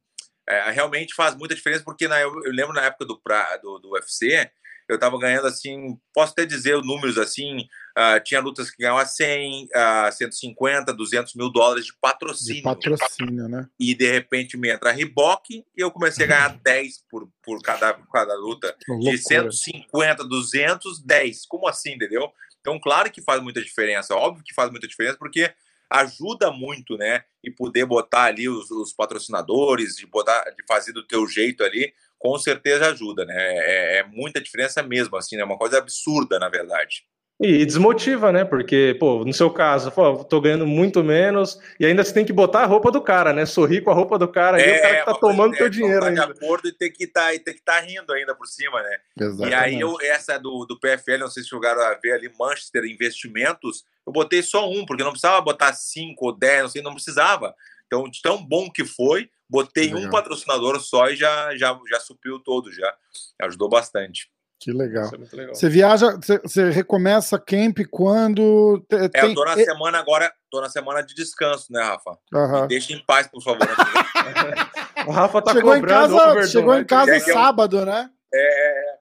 [0.47, 3.79] é, realmente faz muita diferença, porque na, eu, eu, lembro na época do, pra, do,
[3.79, 4.49] do UFC,
[4.87, 7.67] eu estava ganhando assim, posso até dizer os números assim,
[7.97, 12.55] uh, tinha lutas que ganhavam 100, uh, 150, 200 mil dólares de patrocínio.
[12.55, 13.67] De patrocínio, né?
[13.79, 17.61] E de repente me entra a Reebok e eu comecei a ganhar 10 por, por
[17.61, 18.75] cada, cada luta.
[18.99, 21.45] De 150, 200, 10.
[21.47, 22.31] Como assim, entendeu?
[22.59, 25.53] Então, claro que faz muita diferença, óbvio que faz muita diferença, porque
[25.89, 27.23] ajuda muito, né?
[27.43, 31.93] E poder botar ali os, os patrocinadores, de botar, de fazer do teu jeito ali,
[32.17, 33.35] com certeza ajuda, né?
[33.37, 35.45] É, é, muita diferença mesmo, assim, é né?
[35.45, 37.03] uma coisa absurda, na verdade.
[37.41, 38.45] E desmotiva, né?
[38.45, 42.31] Porque, pô, no seu caso, pô, tô ganhando muito menos, e ainda você tem que
[42.31, 43.45] botar a roupa do cara, né?
[43.45, 45.69] Sorrir com a roupa do cara, é, e o cara que tá tomando é, teu
[45.69, 46.27] dinheiro tá ainda.
[46.27, 48.97] de acordo e tem que tá, ter que estar tá rindo ainda por cima, né?
[49.19, 49.51] Exatamente.
[49.51, 52.85] E aí, eu, essa do, do PFL, não sei se jogaram a ver ali, Manchester
[52.85, 56.93] Investimentos, eu botei só um, porque não precisava botar cinco ou dez, não sei, não
[56.93, 57.53] precisava.
[57.85, 60.03] Então, tão bom que foi, botei Legal.
[60.03, 62.95] um patrocinador só e já, já, já supriu todo, já
[63.41, 64.29] ajudou bastante.
[64.65, 65.11] Que legal.
[65.13, 65.53] É legal.
[65.53, 68.83] Você viaja, você, você, recomeça camp quando.
[68.89, 68.99] Tem...
[69.13, 72.17] É, eu tô na semana agora, tô na semana de descanso, né, Rafa?
[72.33, 72.61] Uhum.
[72.61, 73.59] Me deixa em paz, por favor.
[75.05, 76.15] o Rafa tá chegou cobrando.
[76.15, 77.85] Em casa, chegou em casa é sábado, eu...
[77.85, 78.09] né?
[78.33, 78.95] É.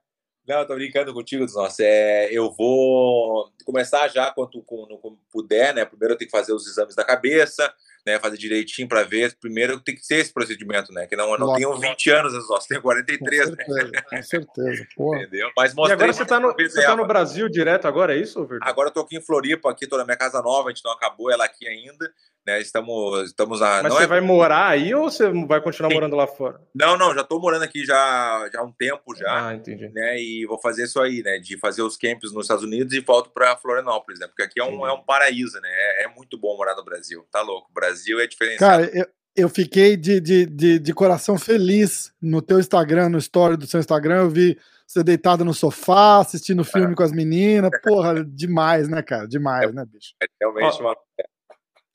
[0.46, 1.82] Não, eu tô brincando contigo, nossa.
[1.82, 5.86] É, eu vou começar já quando, quando, quando puder, né?
[5.86, 7.72] Primeiro eu tenho que fazer os exames da cabeça,
[8.07, 9.34] né, fazer direitinho para ver.
[9.40, 11.07] Primeiro tem que ser esse procedimento, né?
[11.07, 14.02] Que não, eu não tenho 20 anos, eu tenho 43, com certeza, né?
[14.02, 15.16] Com certeza, pô.
[15.16, 15.50] Entendeu?
[15.57, 15.92] Mas mostrei.
[15.92, 18.70] E agora você tá no, você tá no Brasil direto agora, é isso, Verdade?
[18.70, 20.92] Agora eu tô aqui em Floripa, aqui tô na minha casa nova, a gente não
[20.92, 22.12] acabou ela aqui ainda.
[22.47, 24.07] Né, estamos, estamos a, Mas você é...
[24.07, 25.95] vai morar aí ou você vai continuar Sim.
[25.95, 26.61] morando lá fora?
[26.74, 29.49] Não, não, já estou morando aqui já, já há um tempo já.
[29.49, 29.88] Ah, entendi.
[29.88, 31.38] Né, e vou fazer isso aí, né?
[31.38, 34.26] De fazer os camps nos Estados Unidos e volto para Florianópolis, né?
[34.26, 35.68] Porque aqui é um, é um paraíso, né?
[35.70, 37.26] É, é, muito bom morar no Brasil.
[37.32, 37.68] Tá louco.
[37.70, 38.59] O Brasil é diferente.
[38.59, 43.57] Cara, eu, eu fiquei de, de, de, de, coração feliz no teu Instagram, no story
[43.57, 44.22] do seu Instagram.
[44.22, 46.95] Eu vi você deitado no sofá, assistindo filme é.
[46.95, 47.70] com as meninas.
[47.82, 49.26] Porra, demais, né, cara?
[49.26, 50.14] Demais, é, né, bicho?
[50.22, 50.95] É realmente uma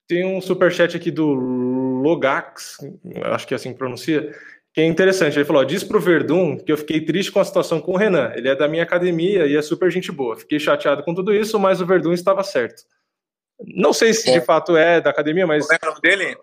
[0.09, 1.23] tem um superchat aqui do
[2.01, 2.77] Logax,
[3.25, 4.35] acho que é assim que pronuncia,
[4.73, 5.37] que é interessante.
[5.37, 8.33] Ele falou: diz pro Verdun que eu fiquei triste com a situação com o Renan.
[8.35, 10.35] Ele é da minha academia e é super gente boa.
[10.35, 12.83] Fiquei chateado com tudo isso, mas o Verdun estava certo.
[13.61, 15.67] Não sei se de fato é da academia, mas.
[15.67, 16.37] Como é, é o nome dele?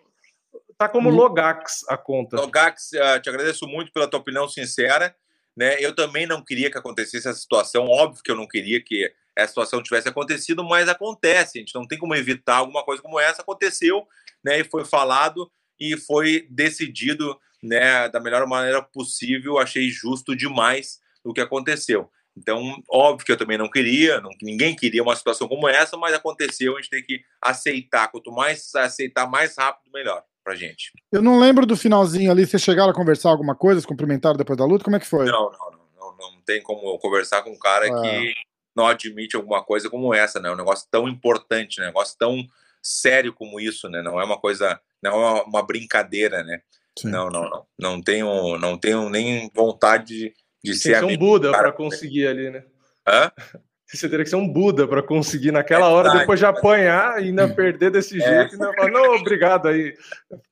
[0.79, 2.37] Tá como Logax a conta.
[2.37, 5.13] Logax, uh, te agradeço muito pela tua opinião sincera.
[5.57, 5.77] Né?
[5.81, 7.87] Eu também não queria que acontecesse essa situação.
[7.87, 11.87] Óbvio que eu não queria que essa situação tivesse acontecido, mas acontece, a gente não
[11.87, 14.07] tem como evitar alguma coisa como essa, aconteceu,
[14.43, 20.99] né, e foi falado e foi decidido, né, da melhor maneira possível, achei justo demais
[21.23, 22.11] o que aconteceu.
[22.37, 26.15] Então, óbvio que eu também não queria, não, ninguém queria uma situação como essa, mas
[26.15, 30.93] aconteceu, a gente tem que aceitar, quanto mais aceitar, mais rápido, melhor pra gente.
[31.11, 34.57] Eu não lembro do finalzinho ali, vocês chegaram a conversar alguma coisa, se cumprimentaram depois
[34.57, 35.25] da luta, como é que foi?
[35.27, 38.03] Não, não, não, não, não tem como conversar com um cara ah.
[38.03, 38.35] que
[38.77, 40.51] não admite alguma coisa como essa, né?
[40.51, 41.87] Um negócio tão importante, né?
[41.87, 42.45] um negócio tão
[42.83, 44.03] sério como isso, né?
[44.03, 46.61] Não é uma coisa, não é uma, uma brincadeira, né?
[46.99, 47.09] Sim.
[47.09, 47.67] Não, não, não.
[47.79, 50.99] Não tenho, não tenho nem vontade de, de ser.
[50.99, 52.65] Ser um Buda para conseguir ali, né?
[53.07, 53.31] Hã?
[53.89, 57.27] Você teria que ser um Buda para conseguir naquela é hora, depois de apanhar e
[57.27, 58.27] ainda perder desse é.
[58.49, 58.57] jeito.
[58.57, 58.75] É.
[58.75, 59.95] Falar, não, obrigado aí.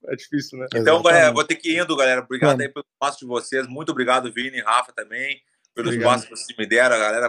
[0.06, 0.66] É difícil, né?
[0.72, 2.20] Então, galera, vou ter que ir indo, galera.
[2.20, 3.66] Obrigado aí pelo espaço de vocês.
[3.66, 5.40] Muito obrigado, Vini, Rafa também,
[5.74, 6.94] pelos espaços que vocês me deram.
[6.94, 7.28] A galera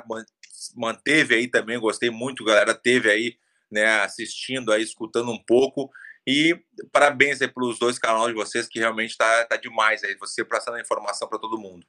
[0.75, 3.37] manteve aí também, gostei muito, galera teve aí,
[3.71, 5.89] né, assistindo aí, escutando um pouco.
[6.27, 6.59] E
[6.91, 10.75] parabéns aí pelos dois canais de vocês, que realmente tá, tá demais aí, você passando
[10.75, 11.85] a informação para todo mundo.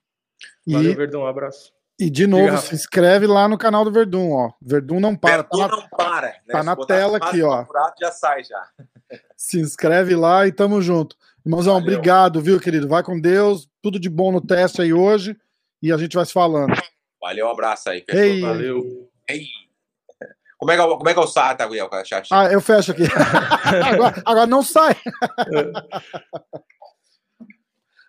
[0.67, 1.73] Valeu, Verdun, um abraço.
[1.99, 4.53] E de novo, Diga, se inscreve lá no canal do Verdun, ó.
[4.61, 5.43] Verdun não para.
[5.43, 6.27] Verdun tá na, não para.
[6.27, 6.35] Né?
[6.51, 7.65] Tá na tela aqui, ó.
[7.99, 8.69] Já sai já.
[9.37, 11.17] Se inscreve lá e tamo junto.
[11.45, 11.89] Irmãozão, Valeu.
[11.89, 12.89] obrigado, viu, querido?
[12.89, 13.69] Vai com Deus.
[13.81, 15.37] Tudo de bom no teste aí hoje.
[15.81, 16.75] E a gente vai se falando.
[17.27, 18.05] Valeu, um abraço aí.
[18.09, 18.41] Ei.
[18.41, 19.11] Valeu.
[19.29, 19.47] Ei.
[20.57, 21.91] Como é que, é como é, que é o SATA, Gabriel?
[22.31, 23.03] Ah, eu fecho aqui.
[23.93, 24.97] agora, agora, não sai.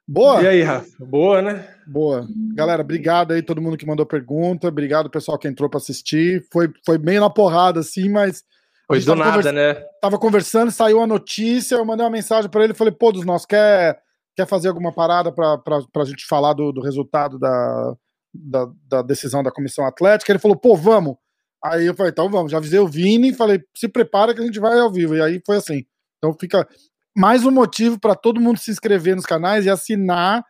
[0.08, 0.44] Boa.
[0.44, 0.88] E aí, Rafa?
[1.00, 1.68] Boa, né?
[1.88, 2.28] Boa.
[2.54, 4.68] Galera, obrigado aí todo mundo que mandou pergunta.
[4.68, 6.46] Obrigado pessoal que entrou para assistir.
[6.54, 8.44] Foi, foi bem na porrada, assim, mas.
[8.86, 9.52] Foi do nada, conversa...
[9.52, 9.74] né?
[10.00, 13.48] Tava conversando, saiu a notícia, eu mandei uma mensagem para ele falei, pô, dos nossos,
[13.48, 14.00] quer,
[14.36, 15.60] quer fazer alguma parada para
[15.96, 17.98] a gente falar do, do resultado da,
[18.38, 20.32] da, da, decisão da comissão atlética.
[20.32, 21.16] Ele falou, pô, vamos.
[21.64, 22.52] Aí eu falei, então vamos.
[22.52, 25.16] Já avisei o Vini, falei, se prepara que a gente vai ao vivo.
[25.16, 25.86] E aí foi assim.
[26.18, 26.68] Então fica
[27.16, 30.44] mais um motivo para todo mundo se inscrever nos canais e assinar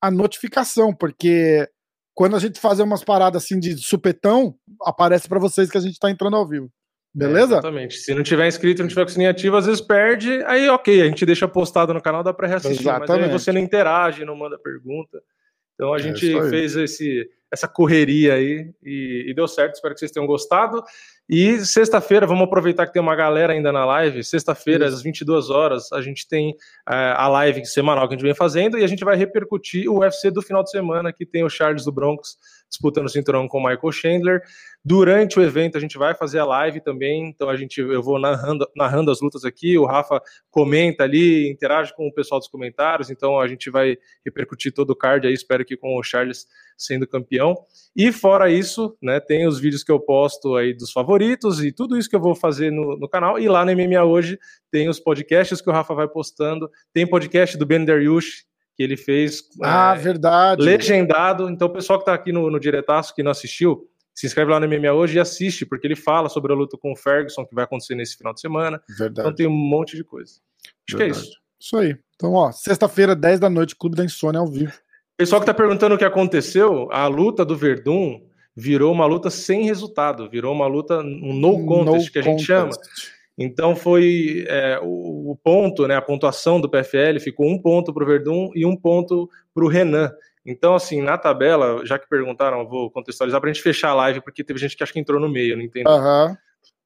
[0.00, 1.68] a notificação, porque
[2.14, 5.94] quando a gente fazer umas paradas assim de supetão, aparece para vocês que a gente
[5.94, 6.70] está entrando ao vivo.
[7.14, 7.54] Beleza?
[7.54, 7.96] É, exatamente.
[7.96, 10.42] Se não tiver inscrito, não tiver com o sininho ativo, às vezes perde.
[10.46, 12.80] Aí, ok, a gente deixa postado no canal, dá para reassistir.
[12.80, 13.20] Exatamente.
[13.20, 15.22] Mas aí você não interage, não manda pergunta.
[15.74, 16.20] Então a é gente
[16.50, 19.74] fez esse, essa correria aí e, e, deu certo.
[19.74, 20.82] Espero que vocês tenham gostado.
[21.28, 24.22] E sexta-feira, vamos aproveitar que tem uma galera ainda na live.
[24.22, 28.34] Sexta-feira, às 22 horas, a gente tem uh, a live semanal que a gente vem
[28.34, 31.48] fazendo e a gente vai repercutir o UFC do final de semana, que tem o
[31.48, 32.36] Charles do Broncos
[32.74, 34.42] disputando o cinturão com o Michael Chandler.
[34.84, 38.18] Durante o evento a gente vai fazer a live também, então a gente eu vou
[38.18, 40.20] narrando, narrando as lutas aqui, o Rafa
[40.50, 44.96] comenta ali, interage com o pessoal dos comentários, então a gente vai repercutir todo o
[44.96, 46.46] card aí, espero que com o Charles
[46.76, 47.56] sendo campeão.
[47.96, 51.96] E fora isso, né, tem os vídeos que eu posto aí dos favoritos e tudo
[51.96, 53.38] isso que eu vou fazer no, no canal.
[53.38, 54.38] E lá no MMA hoje
[54.70, 58.44] tem os podcasts que o Rafa vai postando, tem podcast do Ben Dariush,
[58.76, 59.42] que ele fez.
[59.62, 60.62] Ah, é, verdade.
[60.62, 61.48] Legendado.
[61.48, 64.60] Então, o pessoal que está aqui no, no diretaço que não assistiu, se inscreve lá
[64.60, 67.54] no MMA hoje e assiste, porque ele fala sobre a luta com o Ferguson, que
[67.54, 68.80] vai acontecer nesse final de semana.
[68.88, 69.20] Verdade.
[69.20, 70.34] Então tem um monte de coisa.
[70.88, 71.12] Acho Verdade.
[71.12, 71.44] que é isso.
[71.60, 71.96] Isso aí.
[72.14, 74.72] Então, ó, sexta-feira, 10 da noite, Clube da Insônia ao vivo.
[75.16, 78.20] Pessoal que tá perguntando o que aconteceu, a luta do Verdun
[78.56, 82.44] virou uma luta sem resultado, virou uma luta, um no contest, no que a gente
[82.44, 82.70] chama.
[83.36, 88.06] Então foi é, o, ponto, né, a pontuação do PFL ficou um ponto para o
[88.06, 90.12] Verdun e um ponto para o Renan.
[90.46, 94.20] Então, assim, na tabela, já que perguntaram, vou contextualizar para a gente fechar a live,
[94.20, 95.90] porque teve gente que acho que entrou no meio, não entendeu?
[95.90, 96.36] Uhum.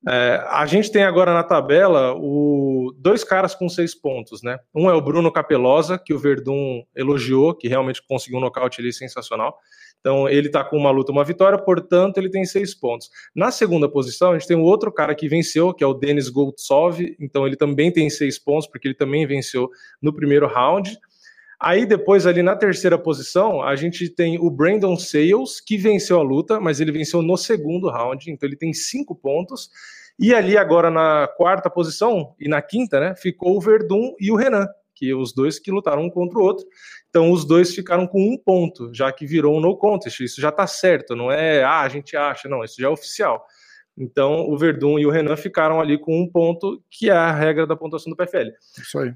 [0.06, 4.58] É, a gente tem agora na tabela o, dois caras com seis pontos, né?
[4.74, 8.92] Um é o Bruno Capelosa, que o Verdun elogiou, que realmente conseguiu um nocaute ali
[8.92, 9.56] sensacional.
[10.00, 13.10] Então ele está com uma luta, uma vitória, portanto ele tem seis pontos.
[13.34, 16.28] Na segunda posição, a gente tem um outro cara que venceu, que é o Denis
[16.28, 19.68] Goltsov, então ele também tem seis pontos, porque ele também venceu
[20.00, 20.96] no primeiro round.
[21.60, 26.22] Aí depois, ali na terceira posição, a gente tem o Brandon Sales, que venceu a
[26.22, 29.68] luta, mas ele venceu no segundo round, então ele tem cinco pontos.
[30.16, 34.36] E ali agora na quarta posição e na quinta, né, ficou o Verdun e o
[34.36, 36.64] Renan, que os dois que lutaram um contra o outro.
[37.08, 40.20] Então os dois ficaram com um ponto, já que virou um no contest.
[40.20, 43.44] Isso já tá certo, não é ah, a gente acha, não, isso já é oficial.
[43.96, 47.66] Então o Verdun e o Renan ficaram ali com um ponto, que é a regra
[47.66, 48.50] da pontuação do PFL.
[48.80, 49.12] Isso aí.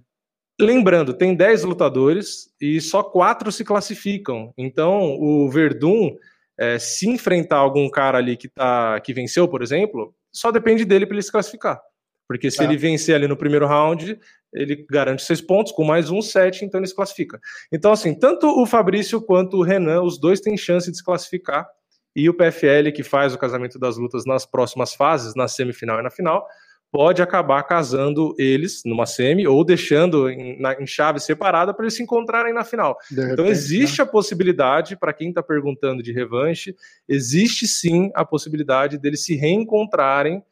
[0.62, 4.54] Lembrando, tem 10 lutadores e só quatro se classificam.
[4.56, 6.14] Então, o Verdun,
[6.56, 11.04] é, se enfrentar algum cara ali que, tá, que venceu, por exemplo, só depende dele
[11.04, 11.80] para ele se classificar.
[12.28, 12.64] Porque se é.
[12.64, 14.16] ele vencer ali no primeiro round,
[14.54, 17.40] ele garante seis pontos, com mais um, sete, então ele se classifica.
[17.72, 21.66] Então, assim, tanto o Fabrício quanto o Renan, os dois têm chance de se classificar.
[22.14, 26.02] E o PFL, que faz o casamento das lutas nas próximas fases, na semifinal e
[26.02, 26.46] na final,
[26.92, 31.94] pode acabar casando eles numa semi ou deixando em, na, em chave separada para eles
[31.94, 32.98] se encontrarem na final.
[33.10, 34.04] Repente, então existe né?
[34.04, 36.76] a possibilidade, para quem está perguntando de revanche,
[37.08, 40.42] existe sim a possibilidade deles se reencontrarem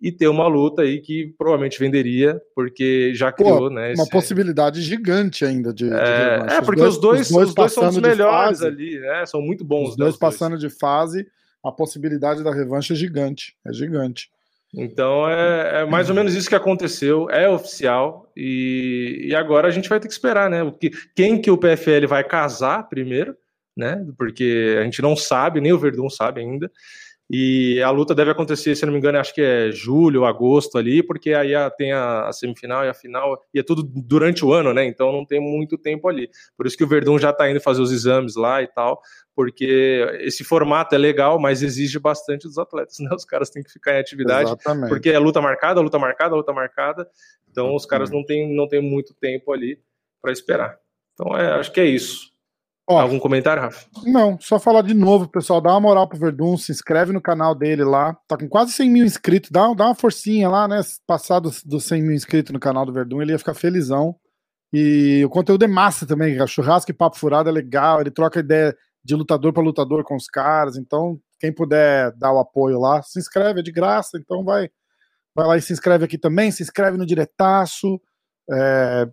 [0.00, 3.92] e ter uma luta aí que provavelmente venderia, porque já criou, Pô, né?
[3.92, 4.10] Uma esse...
[4.10, 7.88] possibilidade gigante ainda de, é, de É, porque os dois, os dois, os dois são
[7.88, 9.26] os melhores ali, né?
[9.26, 9.90] São muito bons.
[9.90, 11.26] Os dois, né, dois passando de fase,
[11.62, 13.54] a possibilidade da revanche é gigante.
[13.66, 14.30] É gigante.
[14.74, 19.70] Então é, é, mais ou menos isso que aconteceu, é oficial, e, e, agora a
[19.70, 20.62] gente vai ter que esperar, né?
[20.62, 23.36] O que, quem que o PFL vai casar primeiro,
[23.76, 24.04] né?
[24.16, 26.70] Porque a gente não sabe, nem o Verdun sabe ainda.
[27.32, 31.00] E a luta deve acontecer, se não me engano, acho que é julho, agosto ali,
[31.00, 34.74] porque aí tem a, a, semifinal e a final, e é tudo durante o ano,
[34.74, 34.84] né?
[34.84, 36.28] Então não tem muito tempo ali.
[36.56, 39.00] Por isso que o Verdun já está indo fazer os exames lá e tal,
[39.32, 43.10] porque esse formato é legal, mas exige bastante dos atletas, né?
[43.14, 44.88] Os caras têm que ficar em atividade, Exatamente.
[44.88, 47.08] porque é luta marcada, luta marcada, luta marcada.
[47.48, 49.80] Então os caras não têm, não têm muito tempo ali
[50.20, 50.76] para esperar.
[51.14, 52.32] Então é, acho que é isso.
[52.90, 53.86] Ó, Algum comentário, Rafa?
[54.04, 55.60] Não, só falar de novo, pessoal.
[55.60, 58.16] Dá uma moral pro Verdun, se inscreve no canal dele lá.
[58.26, 59.48] Tá com quase 100 mil inscritos.
[59.48, 60.80] Dá, dá uma forcinha lá, né?
[61.06, 64.16] Passar dos, dos 100 mil inscritos no canal do Verdun, ele ia ficar felizão.
[64.72, 66.40] E o conteúdo é massa também.
[66.40, 68.00] A churrasco e papo furado é legal.
[68.00, 70.76] Ele troca ideia de lutador para lutador com os caras.
[70.76, 74.18] Então, quem puder dar o apoio lá, se inscreve, é de graça.
[74.18, 74.68] Então, vai,
[75.32, 76.50] vai lá e se inscreve aqui também.
[76.50, 78.00] Se inscreve no diretaço.
[78.52, 79.08] É,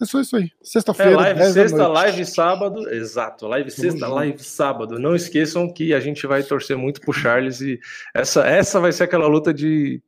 [0.00, 0.50] é só isso aí.
[0.62, 1.12] Sexta-feira.
[1.12, 2.90] É, live sexta, live sábado.
[2.90, 4.98] Exato, live sexta, live sábado.
[4.98, 7.78] Não esqueçam que a gente vai torcer muito pro Charles e
[8.14, 10.02] essa, essa vai ser aquela luta de,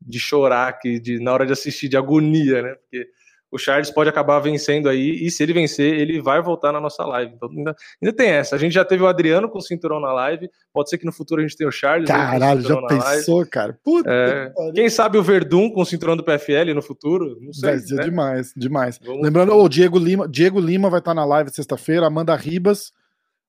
[0.00, 2.74] de chorar que de, na hora de assistir, de agonia, né?
[2.74, 3.06] Porque
[3.54, 7.04] o Charles pode acabar vencendo aí, e se ele vencer, ele vai voltar na nossa
[7.04, 7.32] live.
[7.36, 8.56] Então ainda, ainda tem essa.
[8.56, 11.12] A gente já teve o Adriano com o cinturão na live, pode ser que no
[11.12, 12.08] futuro a gente tenha o Charles.
[12.08, 13.50] Caralho, já pensou, live.
[13.50, 13.78] cara?
[13.84, 17.38] Puta é, quem sabe o Verdun com o cinturão do PFL no futuro?
[17.40, 17.70] Não sei.
[17.70, 18.04] Vai ser né?
[18.04, 19.00] demais, demais.
[19.04, 19.22] Vamos...
[19.22, 22.92] Lembrando, o Diego Lima, Diego Lima vai estar na live sexta-feira, Amanda Ribas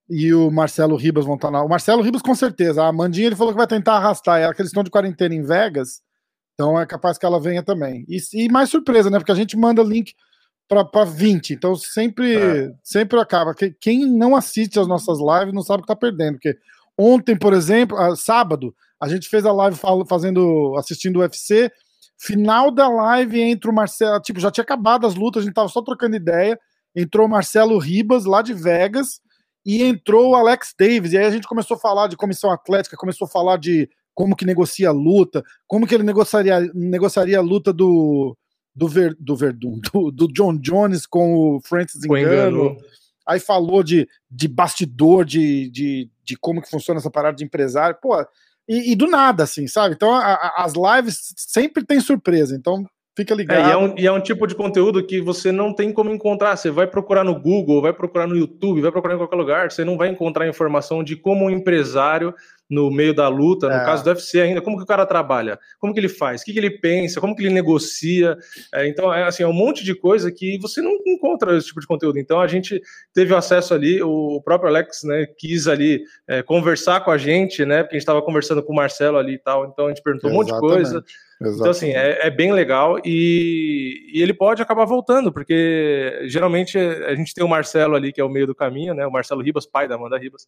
[0.07, 1.63] e o Marcelo Ribas vão estar na.
[1.63, 2.83] O Marcelo Ribas, com certeza.
[2.83, 5.41] A Amandinha ele falou que vai tentar arrastar ela, que eles estão de quarentena em
[5.41, 6.04] Vegas.
[6.55, 8.05] Então é capaz que ela venha também.
[8.07, 9.19] E, e mais surpresa, né?
[9.19, 10.13] Porque a gente manda link
[10.67, 11.53] para 20.
[11.53, 12.73] Então sempre, é.
[12.81, 13.53] sempre acaba.
[13.79, 16.33] Quem não assiste às nossas lives não sabe o que tá perdendo.
[16.33, 16.57] Porque
[16.97, 19.77] ontem, por exemplo, sábado, a gente fez a live
[20.07, 21.71] fazendo, assistindo o UFC.
[22.17, 24.19] Final da live entre o Marcelo.
[24.21, 26.57] Tipo, já tinha acabado as lutas, a gente tava só trocando ideia.
[26.95, 29.19] Entrou o Marcelo Ribas, lá de Vegas.
[29.65, 31.11] e entrou o Alex Davis.
[31.11, 34.35] E aí a gente começou a falar de comissão atlética, começou a falar de como
[34.35, 38.35] que negocia a luta, como que ele negociaria, negociaria a luta do,
[38.73, 42.77] do, Ver, do Verdun, do, do John Jones com o Francis Engano.
[43.27, 47.97] Aí falou de, de bastidor, de, de, de como que funciona essa parada de empresário.
[48.01, 48.19] Pô,
[48.67, 49.95] e, e do nada, assim, sabe?
[49.95, 52.55] Então a, a, as lives sempre tem surpresa.
[52.55, 52.85] Então
[53.15, 53.65] Fica ligado.
[53.65, 56.11] É, e, é um, e, é um, tipo de conteúdo que você não tem como
[56.11, 56.57] encontrar.
[56.57, 59.71] Você vai procurar no Google, vai procurar no YouTube, vai procurar em qualquer lugar.
[59.71, 62.35] Você não vai encontrar informação de como um empresário
[62.69, 63.85] no meio da luta, no é.
[63.85, 66.53] caso do UFC ainda, como que o cara trabalha, como que ele faz, o que,
[66.53, 68.37] que ele pensa, como que ele negocia.
[68.73, 71.79] É, então, é assim, é um monte de coisa que você não encontra esse tipo
[71.79, 72.19] de conteúdo.
[72.19, 72.81] Então, a gente
[73.13, 77.83] teve acesso ali, o próprio Alex, né, quis ali é, conversar com a gente, né,
[77.83, 80.29] porque a gente estava conversando com o Marcelo ali e tal, então a gente perguntou
[80.29, 80.53] Exatamente.
[80.53, 81.03] um monte de coisa.
[81.41, 81.59] Exatamente.
[81.59, 87.13] Então, assim, é, é, bem legal e, e, ele pode acabar voltando, porque geralmente a
[87.13, 89.05] gente tem o Marcelo ali, que é o meio do caminho, né?
[89.05, 90.47] O Marcelo Ribas, pai da Amanda Ribas.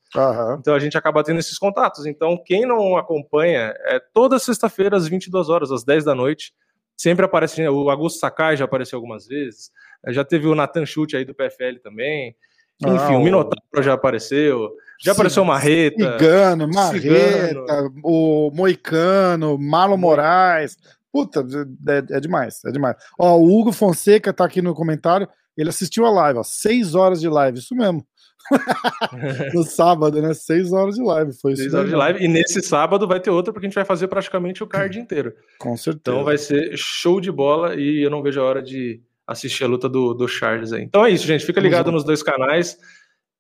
[0.59, 2.05] Então a gente acaba tendo esses contatos.
[2.05, 6.53] Então, quem não acompanha, é toda sexta-feira, às 22 horas, às 10 da noite,
[6.95, 7.61] sempre aparece.
[7.61, 9.71] Né, o Augusto Sakai já apareceu algumas vezes,
[10.07, 12.33] já teve o Nathan Chute aí do PFL também.
[12.79, 14.71] Enfim, ah, o Minotauro já apareceu.
[14.99, 16.13] Já apareceu o Marreta.
[16.13, 20.77] Cigano, Marreta, o Moicano, Marlon Moraes.
[21.11, 21.45] Puta,
[21.87, 22.95] é, é, demais, é demais.
[23.17, 25.27] Ó, o Hugo Fonseca tá aqui no comentário.
[25.57, 26.43] Ele assistiu a live, ó.
[26.43, 28.05] Seis horas de live, isso mesmo.
[29.53, 30.33] no sábado, né?
[30.33, 31.33] Seis horas de live.
[31.33, 32.23] Foi Seis horas de live.
[32.23, 35.33] E nesse sábado vai ter outra, porque a gente vai fazer praticamente o card inteiro.
[35.59, 36.15] Com certeza.
[36.15, 39.67] Então vai ser show de bola e eu não vejo a hora de assistir a
[39.67, 40.83] luta do, do Charles aí.
[40.83, 41.45] Então é isso, gente.
[41.45, 42.77] Fica ligado nos dois canais.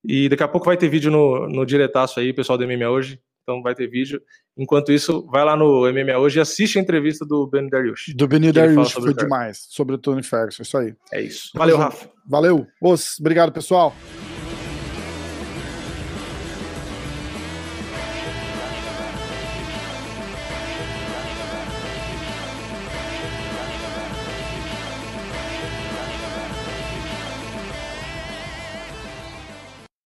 [0.07, 3.19] E daqui a pouco vai ter vídeo no, no diretaço aí, pessoal do MMA hoje.
[3.43, 4.21] Então vai ter vídeo.
[4.57, 8.13] Enquanto isso, vai lá no MMA hoje e assiste a entrevista do Ben Dariush.
[8.15, 9.65] Do Ben Dariush, foi demais.
[9.69, 10.93] Sobre o Tony Ferguson, isso aí.
[11.13, 11.51] É isso.
[11.53, 12.09] Valeu, Rafa.
[12.25, 12.67] Valeu.
[12.81, 13.93] Os, obrigado, pessoal.